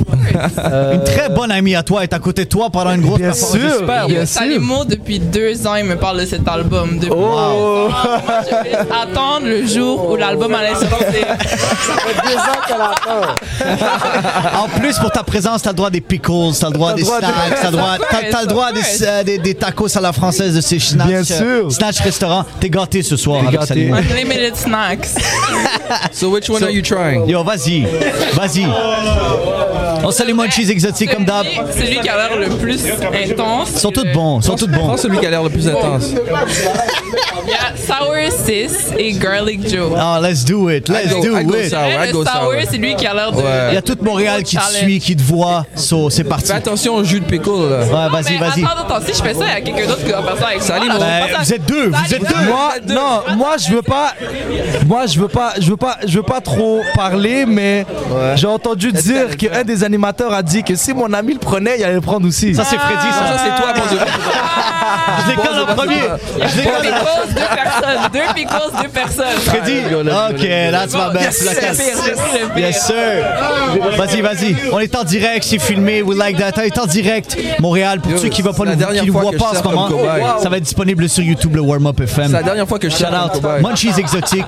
[0.93, 3.29] Une très bonne amie à toi est à côté de toi pendant une grosse Bien
[3.29, 3.59] performance.
[3.59, 4.07] sûr, J'espère.
[4.07, 4.39] bien sûr.
[4.41, 6.97] Salimo, depuis deux ans, il me parle de cet album.
[6.99, 7.87] Depuis Oh.
[7.89, 11.27] Moi, je vais attendre le jour où l'album allait sortir.
[14.55, 17.21] En plus, pour ta présence, t'as le droit des pickles, t'as le droit des snacks,
[17.61, 17.97] t'as le droit,
[18.31, 21.07] t'as- le droit des, euh, des, tacos à la française de ces snacks.
[21.07, 21.71] Bien euh, sûr.
[21.71, 22.45] Snatch restaurant.
[22.59, 23.67] T'es gâté ce soir avec gâté.
[23.67, 23.95] Salimo.
[23.95, 25.15] Unlimited snacks.
[26.11, 27.27] So which one are you trying?
[27.27, 27.85] Yo, vas-y,
[28.35, 28.65] vas-y.
[30.03, 31.45] On salue Munchies exotiques comme d'hab.
[31.71, 33.71] C'est lui qui a l'air le plus intense.
[33.73, 34.87] Ils sont tous bons, ils sont tous bons.
[34.87, 36.13] Prends celui qui a l'air le plus intense.
[37.43, 39.91] Il y a Sour Sis et Garlic Joe.
[39.95, 41.69] Oh, let's do it, let's do it.
[41.69, 41.81] sour.
[42.05, 43.41] Le sour, c'est lui qui a l'air de.
[43.69, 45.65] Il y a toute Montréal qui te suit, qui te voit.
[45.75, 46.47] So, c'est parti.
[46.47, 47.79] Fais attention au jus de pickle là.
[47.79, 48.63] Ouais, vas-y, vas-y.
[48.63, 50.47] Attends, attends, si je fais ça, il y a quelqu'un d'autre qui va faire ça
[50.47, 50.99] avec Salut, moi.
[50.99, 52.45] Ben, pas vous êtes deux, vous êtes deux.
[52.45, 54.13] Moi, non, moi je veux pas,
[54.85, 57.85] moi je veux pas, je veux pas, je veux pas trop parler, mais
[58.35, 61.83] j'ai entendu dire qu'un des animateurs a dit que si mon ami le prenait, il
[61.83, 62.55] allait le prendre aussi.
[62.55, 63.43] Ça, c'est Freddy, Ça, ça.
[63.43, 63.99] c'est toi, mon Dieu.
[65.23, 66.01] Je les colle en premier.
[66.37, 68.11] Je les Deux deux personnes.
[68.13, 69.39] Deux pickles, deux personnes.
[69.45, 69.79] Freddy.
[69.93, 71.41] Ok, that's my best.
[71.41, 73.97] Yes, c'est le c'est le sir.
[73.97, 74.55] Vas-y, vas-y.
[74.71, 76.01] On est en direct, c'est filmé.
[76.01, 76.53] We like that.
[76.57, 77.37] On est en direct.
[77.59, 79.89] Montréal, pour ceux qui ne c'est fois voient pas je en ce moment,
[80.41, 82.27] ça va être disponible sur YouTube, le Warm Up FM.
[82.27, 83.41] C'est la dernière fois que je Shout out.
[83.61, 84.45] Munchies Exotique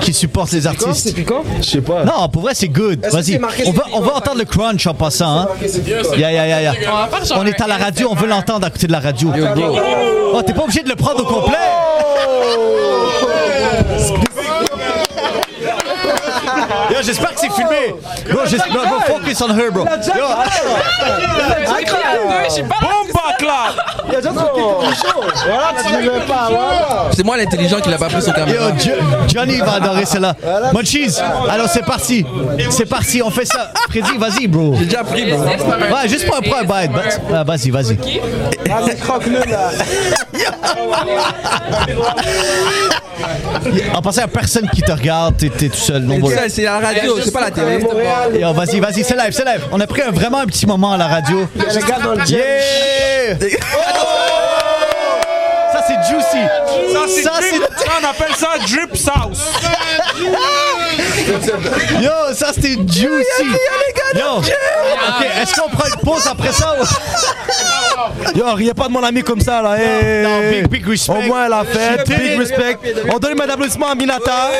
[0.00, 1.14] qui supporte les artistes.
[1.60, 2.04] Je sais pas.
[2.04, 3.04] Non, pour vrai, c'est good.
[3.12, 3.40] Vas-y.
[3.92, 5.40] On va, entendre le crunch en passant.
[5.40, 5.48] Hein?
[6.16, 7.08] Yeah, yeah, yeah, yeah.
[7.36, 9.30] On est à la radio, on veut l'entendre à côté de la radio.
[10.32, 11.56] Oh, t'es pas obligé de le prendre au complet.
[16.98, 17.94] Yo, j'espère que c'est filmé.
[18.30, 19.84] Bro, j'espère- bro, bro, focus on her, bro.
[19.84, 20.24] Yo,
[21.76, 22.88] J'ai écrit à deux, je suis pas là.
[22.88, 23.74] Bomba clap!
[24.08, 26.48] Voilà, tu ne veux pas.
[27.14, 28.70] C'est moi l'intelligent qui l'a pas pris sur yo, caméra.
[28.78, 28.92] Jo-
[29.32, 30.34] Johnny va adorer celle-là.
[30.72, 31.14] Munchies,
[31.48, 32.24] alors c'est parti.
[32.70, 33.70] C'est parti, on fait ça.
[33.90, 34.74] Freddy, vas-y, bro.
[34.78, 35.40] J'ai déjà pris, bro.
[35.42, 36.92] Ouais, juste pour un point bite.
[36.92, 37.96] but- ah, Vas-y, vas-y.
[37.96, 39.70] Vas-y, croque-le, là.
[43.94, 46.02] En passant, il n'y a personne qui te regarde, t'es tout seul.
[46.02, 46.16] Non,
[46.48, 47.78] C'est la radio, c'est pas la télé.
[48.40, 49.64] Yo, vas-y, vas-y, c'est live, c'est live.
[49.72, 51.46] On a pris un- vraiment un petit moment à la radio.
[51.56, 53.36] Il y a le gars dans le jet.
[53.40, 53.48] Yeah!
[55.72, 56.44] Ça, c'est juicy.
[56.92, 57.68] Ça, c'est drip.
[57.76, 59.44] Ça, on appelle ça drip sauce.
[62.00, 63.48] Yo, ça, c'était juicy.
[64.14, 66.74] Yo, ok, est-ce qu'on prend une pause après ça?
[68.34, 69.76] Yo, riez pas de mon ami comme ça là.
[69.78, 70.22] hey.
[70.22, 71.12] Non, big, big respect.
[71.12, 72.78] Au moins elle a fait, big respect.
[73.12, 74.50] On donne une main d'applaudissement à Minata.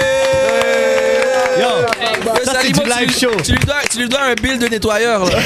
[1.59, 3.31] Yo, Yo, ça, c'est du live tu- show.
[3.45, 5.25] Tu lui dois, tu lui dois un bill de nettoyeur.
[5.25, 5.31] là.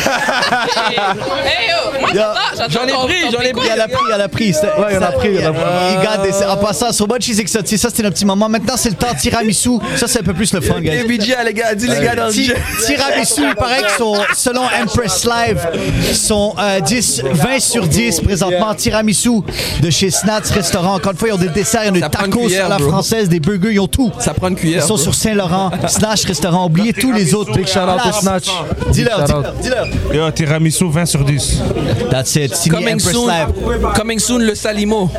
[1.44, 2.68] Hey yo, moi j'attends.
[2.68, 3.68] j'en ai pris, j'en ai pris.
[3.74, 4.50] Il a pris, il a pris.
[4.52, 5.64] Ouais, il en a pris, il en a pris.
[5.94, 8.48] Il garde des- En passant, sur Munchies Exotic, ça c'était un petit moment.
[8.48, 9.78] Maintenant, c'est le temps tiramisu.
[9.96, 12.32] Ça, c'est un peu plus le fun, BJ, les gars, dis les gars dans le
[12.32, 12.54] jeu.
[12.86, 15.66] Tiramisu, il paraît sont, selon Empress Live,
[16.12, 18.74] sont euh, 10, 20 sur 10 présentement.
[18.74, 19.40] Tiramisu
[19.82, 20.94] de chez Snats Restaurant.
[20.94, 22.66] Encore une fois, ils ont des desserts, ils ont des Ça prend une tacos cuillère,
[22.66, 22.88] à la bro.
[22.88, 24.10] française, des burgers, ils ont tout.
[24.18, 24.82] Ça prend une cuillère.
[24.82, 25.02] Ils sont bro.
[25.02, 26.66] sur Saint-Laurent, Snatch Restaurant.
[26.66, 27.52] Oubliez tous les autres.
[27.52, 28.46] Big shout out au Snatch.
[28.90, 29.86] Dis-leur, dis-leur, dis-leur.
[30.12, 31.62] Yo, tiramisu 20 sur 10.
[32.10, 32.54] That's it.
[32.54, 33.92] Signé Coming Empress soon, Live.
[33.94, 35.10] coming soon, le Salimo.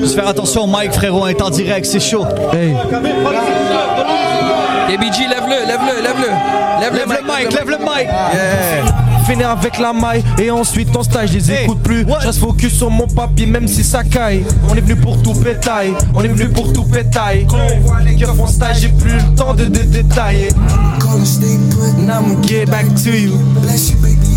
[0.00, 1.22] Juste faire attention au mic, frérot.
[1.22, 2.24] On est en direct, c'est chaud.
[2.52, 2.74] Hey.
[4.96, 6.80] BJ, lève-le, lève-le, lève-le.
[6.80, 8.08] Lève Lève le mic, lève le mic.
[9.26, 12.04] Finir avec la maille et ensuite ton stage, je les Hey, écoute plus.
[12.04, 12.20] what?
[12.22, 14.44] Je reste focus sur mon papier, même si ça caille.
[14.70, 17.46] On est venu pour tout pétail, on est venu pour tout pétail.
[17.48, 20.48] Quand on voit les gars font stage, j'ai plus le temps de, de détailler.
[21.00, 22.00] Gonna stay put.
[22.02, 23.32] Now I'ma get back to you.
[23.60, 24.27] Bless you, baby.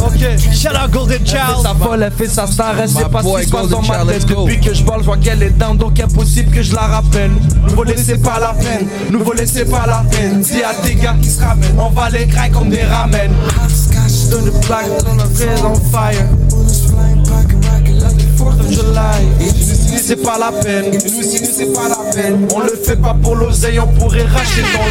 [0.00, 1.62] Ok, Shout out Golden Child.
[1.62, 4.04] sa folle, elle fait sa star, elle sait pas ce qui se passe dans ma
[4.04, 4.26] tête.
[4.26, 7.30] Depuis que je parle, je vois qu'elle est down, donc impossible que je la rappelle
[7.68, 11.28] Nouveau laissez pas la peine, nouveau laissez pas la peine Dis à tes gars qui
[11.28, 13.32] se ramènent, on va les grailler comme des ramen
[14.30, 16.26] Donne le plaque, on a on fire
[19.90, 23.36] nous c'est pas la peine, nous c'est pas la peine On le fait pas pour
[23.36, 24.84] l'oseille, on pourrait racheter ton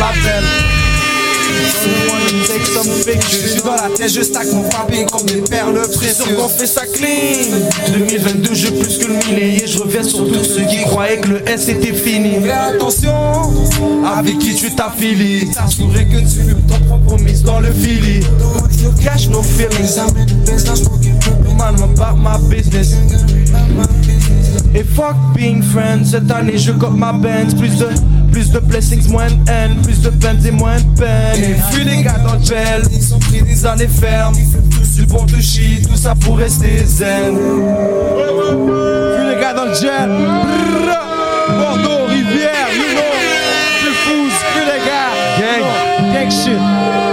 [3.30, 6.36] Je suis dans la tête, je stack mon papier comme des perles précieuses.
[6.38, 7.58] qu'on fait ça clean.
[7.94, 9.66] 2022, je plus que le millier.
[9.66, 12.42] Je reviens sur tous ceux qui croyaient que le S était fini.
[12.42, 13.14] Fais attention
[14.06, 15.50] avec qui tu t'affilies.
[15.52, 18.22] T'assurer que tu fumes ton propre mise dans le fili.
[19.04, 19.98] Cash no feelings.
[21.58, 22.96] Man, about my business.
[24.76, 27.88] Et fuck being friends, cette année je got ma Benz Plus de,
[28.38, 31.44] plus de blessings, moins de haine Plus de peines et moins de peine.
[31.44, 34.36] Et les gars dans le gel, ils sont pris des années fermes.
[34.96, 37.36] Du bon de shit, tout ça pour rester zen.
[37.36, 40.10] Puis les gars dans le gel.
[41.50, 43.02] Bordeaux, Rivière, you know
[43.82, 45.14] Plus fous, puis les gars.
[45.40, 47.07] Gang, gang shit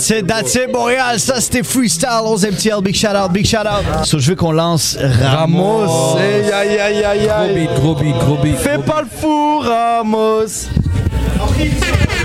[0.00, 1.20] That's it, that's it, Montréal.
[1.20, 2.80] Ça, c'était Freestyle, 11 MTL.
[2.82, 4.06] Big shout out, big shout out.
[4.06, 5.86] So, je veux qu'on lance Ramos.
[5.86, 8.56] Ramos, hey, aïe aïe aïe Gros aïe beat, gros beat, gros beat.
[8.56, 10.46] Fais pas le fou Ramos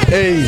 [0.10, 0.46] Hey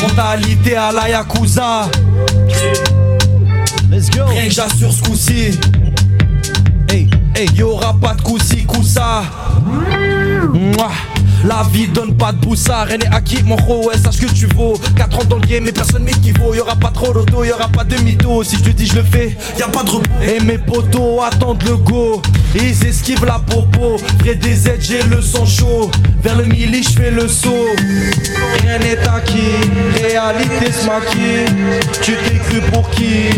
[0.00, 1.90] Mentalité à la Yakuza
[3.90, 4.26] Let's go.
[4.26, 5.58] Rien que j'assure ce coup-ci
[7.54, 9.22] Y'aura pas de coup-ci, coup-ça.
[11.44, 14.74] La vie donne pas de boussard, n'est acquis, mon ouais, sache que tu vaux.
[14.96, 16.52] 4 ans dans le game, mais personne m'équivaut.
[16.52, 18.42] Y'aura pas trop d'auto, y'aura pas de mytho.
[18.42, 20.10] Si je te dis je le fais, y a pas de repos.
[20.20, 22.20] Et mes potos attendent le go.
[22.56, 23.98] Ils esquivent la popo.
[24.18, 25.92] Près des aides, j'ai le sang chaud.
[26.22, 27.68] Vers le mili, je fais le saut.
[28.62, 29.70] Rien n'est acquis,
[30.02, 31.46] réalité se maquille
[32.02, 33.30] Tu t'es cru pour qui?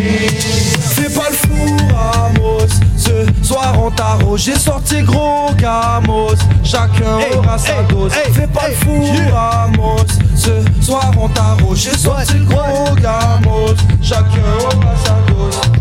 [0.80, 2.66] Fais pas le fou, Ramos
[3.10, 6.36] Ce soir en tarot, j'ai sorti gros gamos.
[6.62, 8.12] Chacun Hey, aura sa dose.
[8.14, 9.34] hey, Fais pas le fou, yeah.
[9.34, 10.04] Ramos.
[10.36, 13.74] Ce soir en tarot, j'ai sorti gros gamos.
[14.00, 15.79] Chacun aura sa dose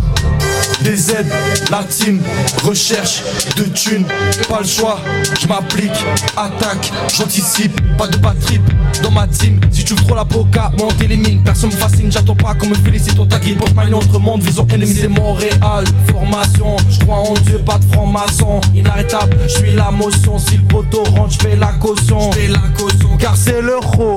[0.90, 1.32] des aides,
[1.70, 2.20] la team,
[2.64, 3.22] recherche
[3.56, 4.06] de thunes,
[4.48, 5.00] pas le choix,
[5.40, 5.92] je m'applique,
[6.36, 8.62] attaque, j'anticipe, pas de bad trip
[9.04, 9.60] dans ma team.
[9.72, 12.70] Si tu veux trop la boca, monter les mines, personne me fascine, j'attends pas qu'on
[12.70, 17.18] me félicite, on taquine, porte ma autre monde, vision ennemie, c'est Montréal, formation, je crois
[17.18, 21.50] en Dieu, pas de franc-maçon, inarrêtable, je suis la motion, si le poteau rentre, je
[21.50, 24.16] fais la caution, la caution, car c'est l'euro,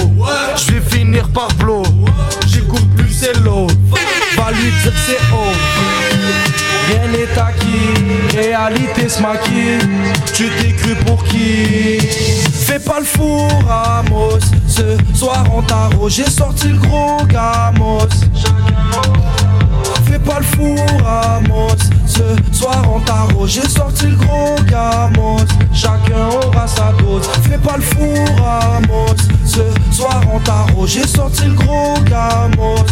[0.56, 1.82] je vais finir par blow,
[2.46, 3.66] j'écoute plus c'est l'eau,
[5.06, 5.52] c'est haut.
[6.88, 9.06] Rien n'est acquis, réalité
[10.34, 11.98] Tu t'es cru pour qui?
[12.52, 14.38] Fais pas le fou Ramos.
[14.66, 18.08] Ce soir en tarot j'ai sorti le gros gamos.
[20.06, 21.76] Fais pas le fou Ramos.
[22.06, 25.44] Ce soir en tarot j'ai sorti le gros gamos.
[25.72, 27.28] Chacun aura sa dose.
[27.48, 29.14] Fais pas le fou Ramos.
[29.44, 32.84] Ce soir en tarot j'ai sorti le gros gamos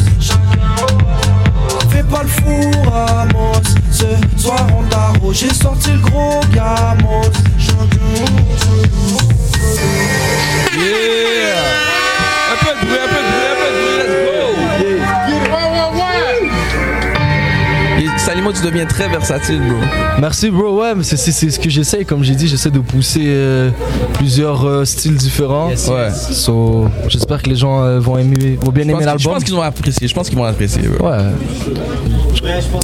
[2.09, 4.07] Pas le fou Ramos Ce
[4.41, 7.31] soir en tarot j'ai sorti le gros gamos
[18.31, 19.79] Salimo, tu deviens très versatile, bro.
[20.21, 22.79] Merci bro, ouais, mais c'est- c'est c'est ce que j'essaye, comme j'ai dit, j'essaie de
[22.79, 23.71] pousser euh,
[24.15, 25.67] plusieurs euh, styles différents.
[25.71, 26.11] Ouais.
[26.13, 29.33] So, j'espère que les gens euh, vont aimer, vont bien aimer que- je l'album.
[29.33, 31.09] pense qu'ils vont apprécier, je pense qu'ils vont apprécier, bro.
[31.09, 31.17] Ouais.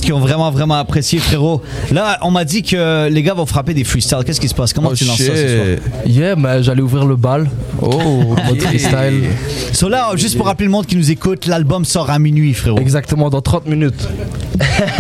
[0.03, 1.63] Qui ont vraiment, vraiment apprécié, frérot.
[1.91, 4.19] Là, on m'a dit que les gars vont frapper des freestyles.
[4.25, 4.73] Qu'est-ce qui se passe?
[4.73, 5.67] Comment Oh tu lances ça ce soir?
[6.05, 6.13] shit!
[6.15, 7.49] Yeah, mais j'allais ouvrir le bal.
[7.81, 7.91] Oh,
[8.47, 9.25] Mode freestyle.
[9.73, 12.79] So là, juste pour rappeler le monde qui nous écoute, l'album sort à minuit, frérot.
[12.79, 14.09] Exactement, dans 30 minutes.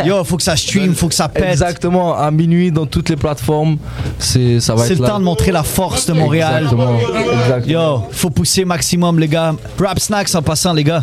[0.04, 1.44] Yo, faut que ça stream, faut que ça pète.
[1.52, 3.76] Exactement, à minuit dans toutes les plateformes.
[4.18, 5.10] C'est ça va C'est le là.
[5.10, 6.64] temps de montrer la force de Montréal.
[6.64, 6.98] Exactement.
[7.44, 7.72] Exactement.
[7.96, 9.54] Yo, faut pousser maximum, les gars.
[9.80, 11.02] Rap snacks en passant, les gars.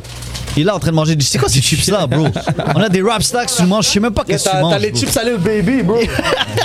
[0.56, 1.26] Il est là en train de manger du.
[1.26, 2.28] C'est quoi ces chips là, bro?
[2.76, 4.62] On a des rap snacks, tu manges, je sais même pas qu'est-ce que tu T'as
[4.62, 4.72] manges.
[4.74, 6.00] t'as les chips salés baby, bro.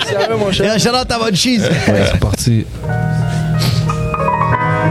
[0.06, 0.72] Sérieux, mon cher.
[0.74, 1.62] À votre cheese.
[1.88, 2.66] Ouais, c'est parti.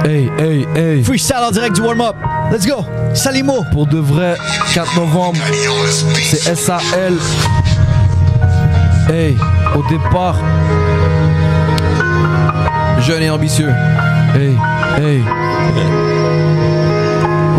[0.06, 1.04] Hey, hey, hey.
[1.04, 2.16] Freestyle en direct du warm-up.
[2.52, 2.86] Let's go.
[3.14, 3.64] Salimo.
[3.72, 4.36] Pour de vrai,
[4.74, 5.40] 4 novembre,
[6.24, 7.14] c'est SAL.
[9.10, 9.36] Hey,
[9.76, 10.38] au départ,
[13.02, 13.72] Jeune et ambitieux.
[14.36, 14.56] hey,
[15.02, 15.24] hey.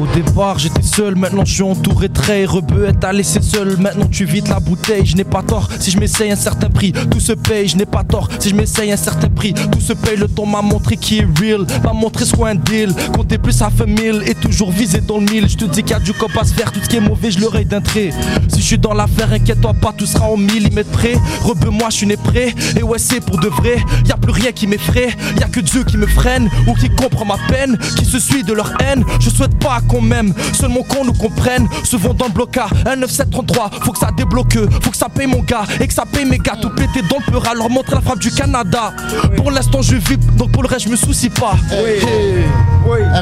[0.01, 2.45] Au départ, j'étais seul, maintenant je suis entouré de frais.
[2.45, 5.05] Rebeu t'a laissé seul, maintenant tu vides la bouteille.
[5.05, 6.93] Je n'ai pas tort si je m'essaye un certain prix.
[6.93, 9.55] Tout se paye, je n'ai pas tort si je m'essaye un certain prix.
[9.55, 11.67] Tout se paye, le temps m'a montré qui est real.
[11.83, 12.95] M'a montré ce un deal.
[13.15, 15.49] Compter plus à fait mille et toujours viser dans le mille.
[15.49, 17.01] Je te dis qu'il y a du cop à se faire, tout ce qui est
[17.01, 18.11] mauvais, je l'aurai d'un trait.
[18.47, 21.15] Si je suis dans l'affaire, inquiète-toi pas, tout sera au millimètre près.
[21.43, 22.55] Rebeu, moi je suis né prêt.
[22.79, 23.79] Et ouais, c'est pour de vrai.
[24.07, 25.17] Y a plus rien qui m'effraie.
[25.41, 28.45] Y a que Dieu qui me freine ou qui comprend ma peine, qui se suit
[28.45, 29.05] de leur haine.
[29.19, 31.67] Je souhaite pas qu'on m'aime, seulement qu'on nous comprenne.
[31.85, 35.43] Se vont dans le blocage, 19733, faut que ça débloque, faut que ça paye mon
[35.43, 36.57] gars et que ça paye mes gars.
[36.61, 38.93] Tout pété dans le peur, leur montrer la frappe du Canada.
[39.37, 41.55] Pour l'instant, je vis, donc pour le reste, je me soucie pas.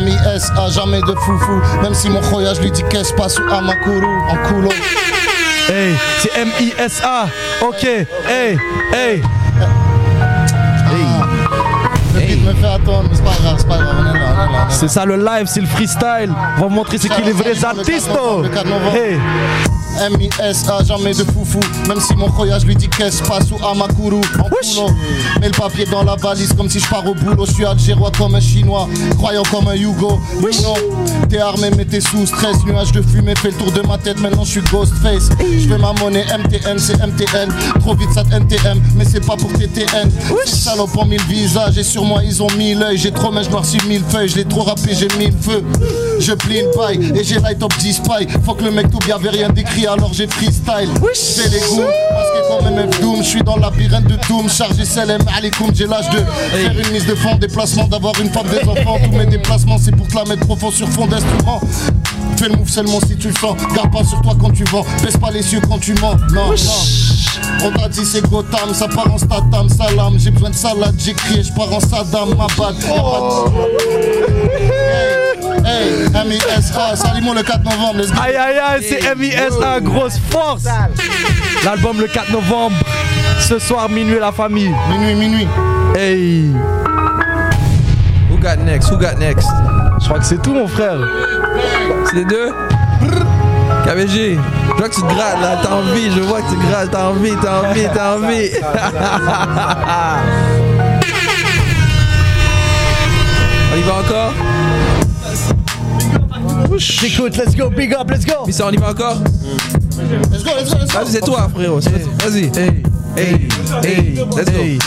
[0.00, 4.06] MIS a jamais de foufou, même si mon khoyage lui dit qu'est-ce passe ou Amakuru
[4.06, 4.68] en coulo.
[5.68, 7.26] Hey, c'est M-I-S-A.
[7.62, 8.58] Ok, hey,
[8.92, 9.22] hey.
[12.16, 14.72] Me fait attendre, mais c'est pas grave, c'est pas grave, on est là, on est.
[14.74, 16.32] C'est ça le live, c'est le freestyle.
[16.58, 18.08] On va montrer ce qui est les vrais artistes.
[18.42, 18.96] Le 4 novembre.
[18.96, 19.18] Hey.
[20.10, 21.60] MIS a jamais de foufou.
[21.88, 26.02] Même si mon khoyage lui dit qu'est-ce passe ou Amakuru en Mets le papier dans
[26.04, 27.46] la valise comme si je pars au boulot.
[27.46, 30.20] Je suis algérois comme un chinois Croyant comme un Hugo.
[30.62, 30.74] Non,
[31.28, 32.62] t'es armé mais t'es sous stress.
[32.66, 35.30] Nuage de fumée fait le tour de ma tête Maintenant je suis Ghostface.
[35.40, 37.48] Je fais ma monnaie MTN c'est MTN
[37.80, 40.10] Trop vite ça NTM Mais c'est pas pour TTN
[40.44, 42.96] Ces salopes en mille visages Et sur moi ils ont mille l'œil.
[42.96, 45.62] J'ai trop mais je noircis mille feuilles Je l'ai trop rappé j'ai mille feux.
[46.18, 48.98] Je plie une paille Et j'ai light up 10 spy Faut que le mec tout
[49.04, 50.88] bien avait rien décrit alors j'ai freestyle.
[51.14, 54.48] J'ai les goûts Parce que comme MF Doom Je suis dans la labyrinthe de Doom.
[54.48, 58.46] Chargé Salam Alaikum J'ai l'âge de faire une mise de fond Déplacement d'avoir une femme
[58.48, 58.98] des enfants.
[59.04, 61.60] Tous mes déplacements c'est pour te la mettre profond sur fond d'instrument
[62.46, 64.84] Fais le move seulement si tu le sens Garde pas sur toi quand tu vends
[65.02, 66.54] Baisse pas les cieux quand tu mens Non, non
[67.64, 71.14] On t'a dit c'est Gotham Ça part en statam Salam J'ai besoin de salade J'ai
[71.14, 72.78] crié Je pars en Saddam Ma pas de...
[75.66, 76.94] Hey, M.I.S.A.
[76.94, 78.20] Salimon le 4 novembre let's go.
[78.22, 79.80] Aïe aïe aïe, c'est M.I.S.A.
[79.80, 80.66] grosse force.
[81.64, 82.76] L'album le 4 novembre.
[83.40, 84.72] Ce soir, minuit, la famille.
[84.88, 85.48] Minuit, minuit.
[85.96, 86.52] Hey.
[88.30, 88.90] Who got next?
[88.90, 89.48] Who got next?
[90.00, 90.98] Je crois que c'est tout, mon frère.
[92.08, 92.50] C'est les deux?
[93.84, 94.38] KBG,
[94.68, 96.90] je vois que tu te grattes là, t'as envie, je vois que tu te grattes,
[96.90, 98.50] t'as envie, t'as envie, t'as envie.
[103.72, 104.32] On y va encore?
[106.78, 108.44] J'écoute, let's go, big up, let's go.
[108.46, 109.18] Mais ça, on y va encore?
[110.30, 110.98] Let's go, let's go, let's go.
[110.98, 111.80] Vas-y, c'est toi, frérot.
[111.80, 112.50] c'est- Vas-y.
[112.58, 112.82] Hey.
[113.16, 113.48] Hey,
[113.82, 114.58] hey, let's go.
[114.58, 114.78] Hey.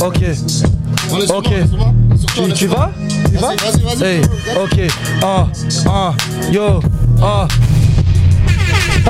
[0.00, 0.20] Ok.
[1.34, 1.50] Ok.
[2.34, 2.90] Tu, Tu vas?
[3.40, 4.20] Vas-y, vas-y, vas-y.
[4.58, 5.48] Ok, ah,
[5.86, 6.16] ah,
[6.50, 6.80] yo,
[7.20, 7.48] ah.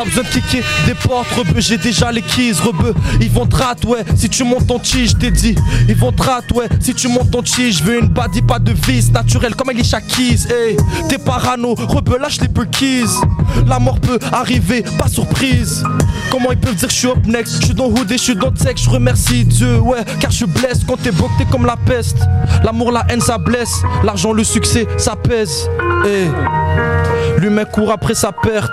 [0.05, 2.93] Besoin de kicker des portes, rebeu, j'ai déjà les keys, rebeu.
[3.21, 5.55] Ils vont te ouais, si tu montes chi, je t'ai dit.
[5.89, 8.73] Ils vont te ouais, si tu montes ton chi, je veux une body, pas de
[8.73, 10.77] vis, naturelle comme Alicia Keys, hey.
[11.09, 13.07] T'es parano, rebeu, lâche les keys.
[13.67, 15.85] La mort peut arriver, pas surprise.
[16.31, 17.61] Comment ils peuvent dire que je suis up next?
[17.61, 20.47] Je suis dans Hood et je suis dans Tech, je remercie Dieu, ouais, car je
[20.47, 22.19] blesse quand t'es broke, t'es comme la peste.
[22.65, 23.83] L'amour, la haine, ça blesse.
[24.03, 25.69] L'argent, le succès, ça pèse.
[26.05, 26.29] Hey.
[27.39, 28.73] L'humain court après sa perte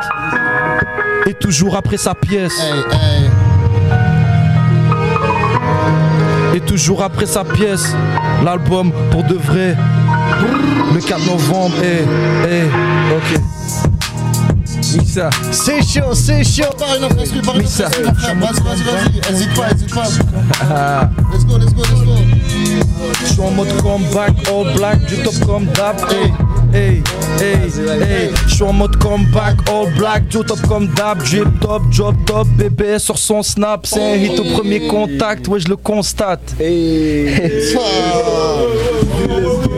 [1.27, 2.53] et toujours après sa pièce.
[2.59, 3.29] Hey, hey.
[6.55, 7.93] Et toujours après sa pièce.
[8.43, 9.75] L'album pour de vrai.
[10.93, 11.75] Le 4 novembre.
[11.83, 12.05] Eh,
[12.49, 12.63] eh,
[13.15, 13.41] ok.
[14.97, 15.29] Mixa.
[15.51, 16.73] C'est chaud, c'est chaud.
[16.77, 17.07] Par une
[17.43, 17.63] par une.
[17.63, 19.33] Vas-y, vas-y, vas-y.
[19.33, 20.07] Hésite pas, hésite pas.
[21.31, 22.15] Let's go, let's go, let's go.
[23.21, 25.97] Je suis en mode comeback, all black, du top comme d'hab.
[26.09, 26.33] Hey,
[26.73, 27.01] hey,
[27.39, 27.69] hey,
[28.01, 28.29] hey.
[28.47, 31.21] Je suis en mode comeback, all black, du top comme d'hab.
[31.23, 33.85] Drip top, job top, bébé sur son snap.
[33.85, 36.55] C'est un hit au premier contact, ouais, je le constate.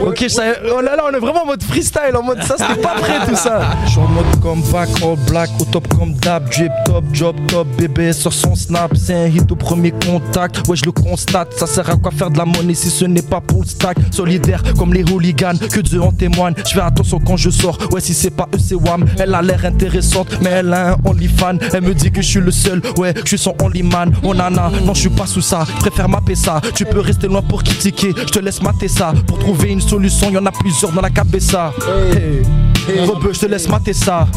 [0.05, 2.81] Ok, je oh là là, on est vraiment en mode freestyle, en mode ça, c'était
[2.81, 3.61] pas prêt tout ça.
[3.85, 7.67] Je suis en mode comeback, all black, au top comme d'hab, drip top, job top,
[7.77, 11.67] bébé sur son snap, c'est un hit au premier contact, ouais je le constate, ça
[11.67, 14.61] sert à quoi faire de la monnaie si ce n'est pas pour le stack, solidaire
[14.77, 18.13] comme les hooligans, que Dieu en témoigne, je fais attention quand je sors, ouais si
[18.13, 21.59] c'est pas eux c'est Wam, elle a l'air intéressante, mais elle a un only fan,
[21.73, 24.33] elle me dit que je suis le seul, ouais je suis son only man, oh
[24.33, 27.63] nana, non je suis pas sous ça, préfère mapper ça, tu peux rester loin pour
[27.63, 31.01] critiquer, je te laisse mater ça, pour trouver une solution, y en a plusieurs dans
[31.01, 31.71] la cabessa.
[32.13, 32.41] Hey.
[32.87, 34.27] Je te laisse mater ça.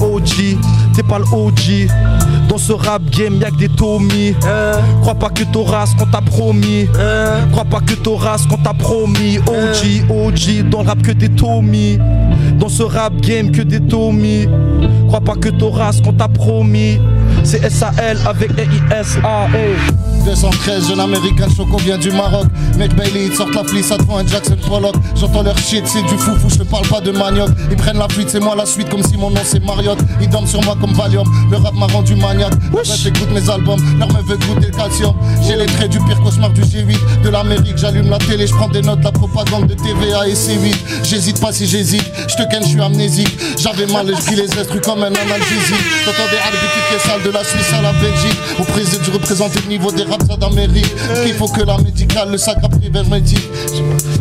[0.00, 0.58] OG,
[0.94, 1.88] t'es pas le OG.
[2.48, 4.34] Dans ce rap game, y'a que des Tommy.
[5.02, 6.88] Crois pas que t'auras ce qu'on t'a promis.
[7.52, 9.38] Crois pas que t'auras ce qu'on t'a promis.
[9.38, 11.98] OG, OG, dans le rap que des Tommy.
[12.58, 14.48] Dans ce rap game, que des Tommy.
[15.06, 16.98] Crois pas que t'auras ce qu'on t'a promis.
[17.44, 18.50] C'est SAL avec
[18.90, 19.48] AISA.
[19.54, 19.76] Hey.
[20.24, 22.46] De 73, jeune américain, Choco vient du Maroc.
[22.78, 24.94] Mec Bailey, ils sortent la flisse, ça devant un Jackson Pollock.
[25.14, 27.50] J'entends leur shit, c'est du foufou, je te parle pas de manioc.
[27.70, 29.98] Ils prennent la fuite, c'est moi la suite, comme si mon nom c'est Marriott.
[30.22, 32.54] Ils dorment sur moi comme Valium, le rap m'a rendu maniaque.
[32.72, 35.14] Le reste écoute mes albums, leur me veut goûter le calcium.
[35.46, 37.76] J'ai les traits du pire cauchemar du G8 de l'Amérique.
[37.76, 40.74] J'allume la télé, je prends des notes, la propagande de TVA et C8.
[41.02, 43.38] J'hésite pas si j'hésite, je te ken, je suis amnésique.
[43.58, 45.84] J'avais mal, je pris les estrus comme un analgésique.
[46.06, 48.38] T'entends des arbitres qui sales de la Suisse à la Belgique.
[48.60, 50.90] Au président, je représente le niveau des raps d'Amérique.
[51.26, 53.40] Il faut que la médicale, le sac à privé médic.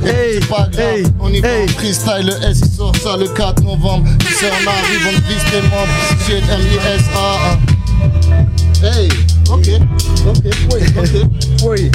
[0.04, 1.64] Hey, C'est pas grave, hey, on y va hey.
[1.64, 2.26] en freestyle.
[2.26, 4.10] Le S il sort ça le 4 novembre.
[4.40, 5.94] Sais, on arrive, on brise tes membres.
[6.26, 7.60] Shit, M-I-S-A.
[8.86, 9.10] Hey,
[9.50, 9.68] ok,
[10.28, 10.44] ok,
[10.74, 11.10] oui, ok.
[11.64, 11.92] Oui.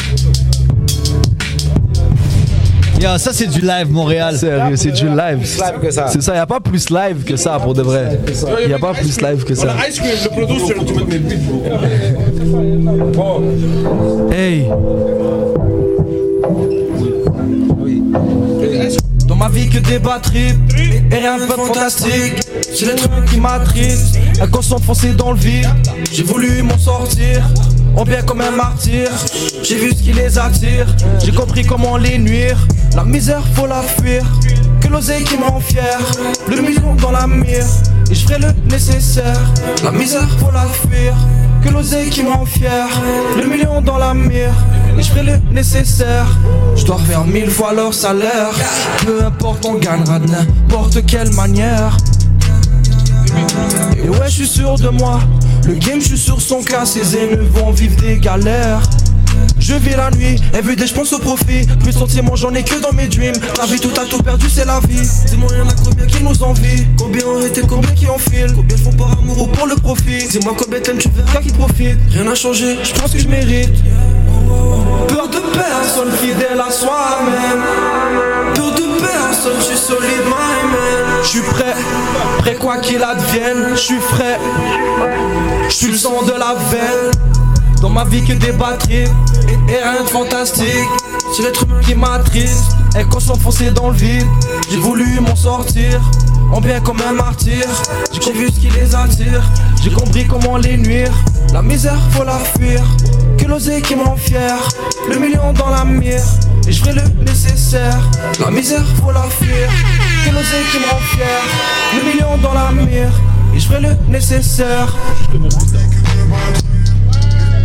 [3.01, 4.37] Yo, ça c'est du live Montréal.
[4.37, 5.39] Sérieux, c'est du live.
[5.39, 6.09] live que ça.
[6.09, 8.19] C'est ça, y a pas plus live que ça pour de vrai.
[8.69, 9.75] Y a pas plus live que ça.
[14.33, 14.69] Hey.
[19.27, 20.55] Dans ma vie que des batteries
[21.11, 22.41] et rien de fantastique.
[22.75, 25.69] C'est les trucs qui m'attristent, un consent foncé dans le vide.
[26.13, 27.43] J'ai voulu m'en sortir,
[27.99, 29.11] en bien comme un martyr.
[29.63, 30.87] J'ai vu ce qui les attire,
[31.23, 32.59] j'ai compris comment les nuire.
[32.95, 34.23] La misère faut la fuir,
[34.81, 35.99] que l'oseille qui me rend fier.
[36.49, 37.67] Le million dans la mire,
[38.11, 39.41] et je ferai le nécessaire.
[39.83, 41.15] La misère faut la fuir,
[41.63, 42.87] que l'oseille qui me rend fier.
[43.37, 44.55] Le million dans la mire,
[44.97, 46.27] et je ferai le nécessaire.
[46.77, 48.55] Je dois refaire mille fois leur salaire.
[49.05, 51.97] Peu importe, on gagnera de n'importe quelle manière.
[54.03, 55.21] Et ouais, je suis sûr de moi.
[55.67, 56.85] Le game, je suis sur son cas.
[56.85, 58.83] Ses ennemis vont vivre des galères.
[59.59, 61.67] Je vis la nuit, everyday je pense au profit.
[61.81, 63.37] Plus de sentiments j'en ai que dans mes dreams.
[63.59, 65.07] La vie tout a tout perdu c'est la vie.
[65.27, 68.93] Dis-moi y'en a combien qui nous envient Combien ont été, combien qui enfilent Combien font
[68.93, 70.27] par amour ou pour le profit.
[70.29, 71.99] Dis-moi combien t'aimes tu verras qui profite.
[72.11, 73.75] Rien n'a changé, je pense que je mérite.
[75.09, 77.63] Peur de personne, fidèle à soi-même.
[78.55, 81.75] Peur de personne, je suis solide my man Je suis prêt,
[82.39, 83.71] prêt quoi qu'il advienne.
[83.73, 84.39] Je suis frais,
[85.69, 87.11] je suis le sang de la veine.
[87.81, 89.05] Dans ma vie que des batteries
[89.69, 90.67] et, rien de fantastique.
[91.35, 92.73] C'est l'être humain qui m'attriste.
[92.99, 94.27] Et qu'on s'enfonçait dans le vide.
[94.71, 96.01] J'ai voulu m'en sortir.
[96.53, 97.65] En bien comme un martyr.
[98.21, 99.43] J'ai vu ce qui les attire.
[99.83, 101.13] J'ai compris comment les nuire.
[101.53, 102.83] La misère faut la fuir.
[103.39, 104.57] Que l'oseille qui me rend fier
[105.09, 106.23] Le million dans la mire
[106.69, 107.99] Et je ferai le nécessaire
[108.41, 109.69] La misère faut la fuir
[110.25, 111.41] Que l'oseille qui me rend fier
[111.97, 113.11] Le million dans la mire
[113.55, 114.95] Et je ferai le nécessaire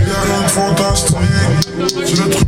[0.06, 1.16] Y'a rien de fantastique.
[2.06, 2.48] C'est le truc.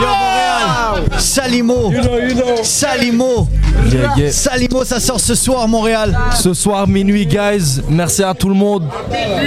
[0.00, 1.18] Yo Montréal.
[1.18, 1.92] Salimo.
[2.62, 3.48] Salimo.
[3.88, 4.30] Yeah, yeah.
[4.30, 6.16] Salimo, ça sort ce soir Montréal.
[6.34, 7.80] Ce soir, minuit, guys.
[7.88, 8.84] Merci à tout le monde.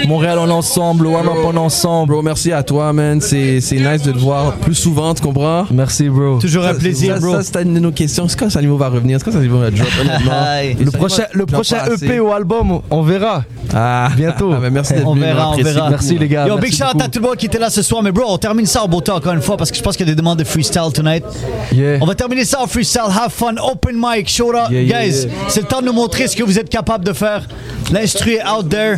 [0.07, 1.07] Montréal, on est ensemble.
[1.07, 2.13] Warm up, on est ensemble.
[2.13, 3.21] Bro, merci à toi, man.
[3.21, 5.65] C'est c'est nice de te voir plus souvent, tu comprends?
[5.71, 6.39] Merci, bro.
[6.39, 7.35] Toujours un plaisir, ça, bro.
[7.35, 8.27] Ça, c'était une de nos questions.
[8.27, 9.19] C'est quand Salimo va revenir?
[9.19, 9.87] C'est quand Salimo va drop.
[10.83, 11.77] Le prochain, le prochain.
[12.01, 13.43] EP ou album, on verra.
[13.73, 14.51] Ah, Bientôt.
[14.53, 15.89] Ah, merci d'être On venu, verra, on verra.
[15.89, 16.47] Merci, les gars.
[16.47, 17.05] Yo, Merci big shout out beaucoup.
[17.05, 18.03] à tout le monde qui était là ce soir.
[18.03, 20.05] Mais bro, on termine ça en beauté encore une fois parce que je pense qu'il
[20.07, 21.23] y a des demandes de freestyle tonight.
[21.71, 21.97] Yeah.
[22.01, 23.01] On va terminer ça en freestyle.
[23.07, 24.69] Have fun, open mic, show up.
[24.71, 25.31] Yeah, yeah, Guys, yeah.
[25.49, 27.47] c'est le temps de nous montrer ce que vous êtes capable de faire.
[27.91, 28.97] L'instru est out there.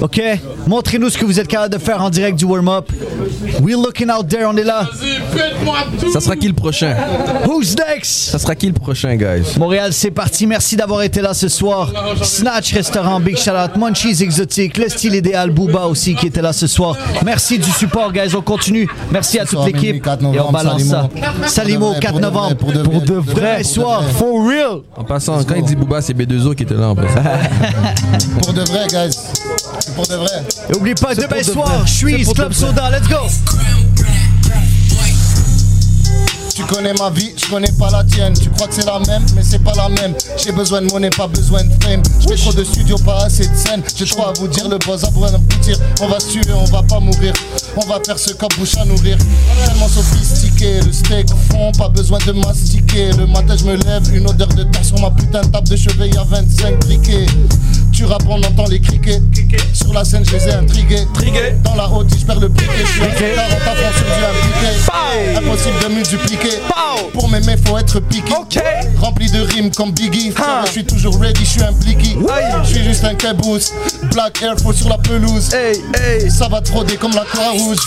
[0.00, 0.20] OK?
[0.66, 2.90] Montrez-nous ce que vous êtes capable de faire en direct du warm-up.
[3.62, 4.88] We're looking out there, on est là.
[6.12, 6.94] Ça sera qui le prochain?
[7.46, 8.30] Who's next?
[8.30, 9.58] Ça sera qui le prochain, guys?
[9.58, 10.46] Montréal, c'est parti.
[10.46, 11.92] Merci d'avoir été là ce soir.
[12.22, 16.52] Snatch Restaurant, Big Shout Out, Munchies Exotique, Le Style Idéal, Booba aussi qui était là
[16.52, 16.96] ce soir.
[17.24, 18.34] Merci du support, guys.
[18.36, 18.88] On continue.
[19.10, 19.82] Merci à toute l'équipe.
[19.82, 21.08] minuit, 4 Et on balance ça.
[21.46, 21.94] Salimo.
[21.94, 22.56] Salimo, Pour de vrai, 4 pour de novembre.
[22.56, 24.02] pour de vrai, soir.
[24.24, 24.80] For real.
[24.96, 27.06] En passant, quand il dit Booba, c'est B2O qui était là en plus.
[28.42, 29.14] Pour de vrai, guys.
[29.80, 30.42] C'est pour de vrai.
[30.70, 32.52] Et oublie pas, demain soir, je suis Club.
[32.54, 32.90] Soda.
[32.90, 33.26] Let's go.
[36.54, 38.32] Tu connais ma vie, je connais pas la tienne.
[38.32, 40.14] Tu crois que c'est la même, mais c'est pas la même.
[40.36, 42.00] J'ai besoin de monnaie, pas besoin de fame.
[42.20, 43.82] Je fais trop de studios, pas assez de scènes.
[43.96, 45.76] J'ai trop à vous dire, le buzz a besoin d'aboutir.
[46.00, 47.32] On va se tuer, on va pas mourir.
[47.76, 49.18] On va faire ce qu'à bouche à nourrir.
[49.66, 53.10] Tellement sophistiqué, le steak fond, pas besoin de mastiquer.
[53.18, 55.74] Le matin, je me lève, une odeur de terre sur ma putain de table de
[55.74, 57.26] chevet, y a 25 briquets.
[57.94, 59.20] Tu rappes, on entend les criquets.
[59.72, 61.06] Sur la scène, je les ai intrigués.
[61.62, 62.72] Dans la haute, je perds le briquet.
[62.84, 65.36] Je suis un sur du impliqué.
[65.36, 66.58] Impossible de multipliquer.
[67.12, 68.32] Pour m'aimer, faut être piqué.
[69.00, 70.32] Rempli de rimes comme Biggie.
[70.66, 72.16] Je suis toujours ready, je suis un blicky.
[72.64, 73.72] Je suis juste un caboose.
[74.10, 75.50] Black Air Force sur la pelouse.
[76.30, 77.78] Ça va te frauder comme la croix rouge.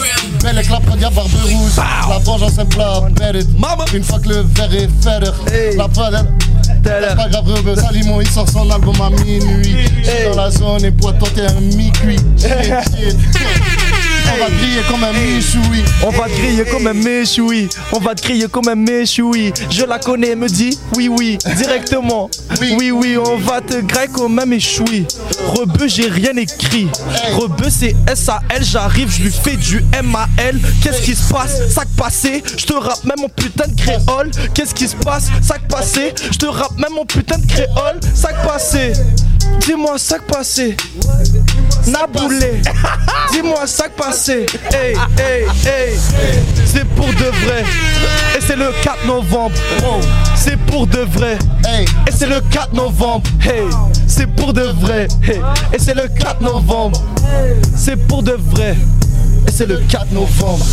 [0.41, 1.71] Belle avec la prod, y'a barbe rouge.
[2.09, 3.01] La vengeance est plat.
[3.93, 5.33] Une fois que le verre est ferre.
[5.75, 6.25] La prod,
[6.83, 9.85] C'est pas grave, Rebeu, Salimo, il sort son album à minuit.
[10.03, 12.19] Je suis dans la zone et pour toi, t'es un mi-cuit.
[14.29, 15.83] On va griller comme un michoui.
[16.03, 17.69] On va te griller comme un méchoui.
[17.91, 19.53] On va te griller comme un méchoui.
[19.69, 22.29] Je la connais, me dit oui, oui, directement.
[22.61, 25.05] Oui, oui, on va te griller comme un méchoui.
[25.47, 26.87] Rebeu, j'ai rien écrit.
[27.35, 28.63] Rebeu, c'est S-A-L.
[28.63, 30.59] J'arrive, je lui fais du M-A-L.
[30.83, 31.69] Qu'est-ce qui se passe?
[31.69, 32.43] Sac passé.
[32.57, 34.29] Je te rappe même mon putain de créole.
[34.53, 35.29] Qu'est-ce qui se passe?
[35.41, 36.13] Sac passé.
[36.31, 37.99] Je te rappe même mon putain de créole.
[38.13, 38.93] Sac passé.
[39.65, 40.77] Dis-moi, sac passé.
[41.87, 42.61] Naboulé.
[43.31, 44.45] Dis-moi, sac passé.
[44.73, 45.97] Hey, hey, hey.
[46.65, 47.63] C'est pour de vrai.
[48.37, 49.55] Et c'est le 4 novembre.
[50.35, 51.37] C'est pour de vrai.
[52.07, 53.29] Et c'est le 4 novembre.
[53.43, 53.67] Hey,
[54.07, 55.07] c'est pour de vrai.
[55.73, 57.01] Et c'est le 4 novembre.
[57.75, 58.75] C'est pour de vrai.
[59.47, 60.65] Et c'est le 4 novembre.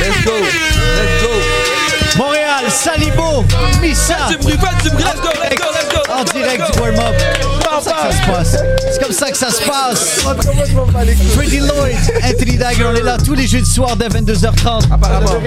[0.00, 0.32] Let's go.
[0.32, 1.63] Let's go.
[2.16, 3.44] Montréal, Salibo,
[3.80, 4.14] Missa.
[4.14, 5.04] Faites du bruit, faites du bruit.
[5.04, 6.12] Let's go, let's go, let's go.
[6.12, 7.14] En direct du warm-up.
[7.60, 8.56] C'est comme ça que ça se passe.
[8.92, 10.20] C'est comme ça que ça se passe.
[11.34, 14.92] Freddie Lloyd, Anthony Dagger, on est là tous les jeudis soirs dès 22h30.
[14.92, 15.40] Apparemment.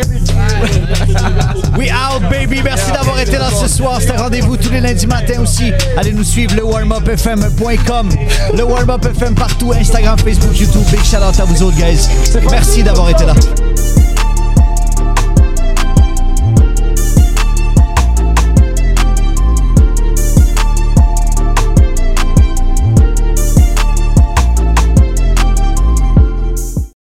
[1.77, 2.61] We out, baby.
[2.63, 3.99] Merci d'avoir été là ce soir.
[4.01, 5.71] C'est un rendez-vous tous les lundis matin aussi.
[5.95, 8.09] Allez nous suivre, le warmupfm.com.
[8.55, 10.83] Le warm-up FM partout, Instagram, Facebook, YouTube.
[10.91, 12.07] Big shout out à vous autres, guys.
[12.51, 13.33] Merci d'avoir été là.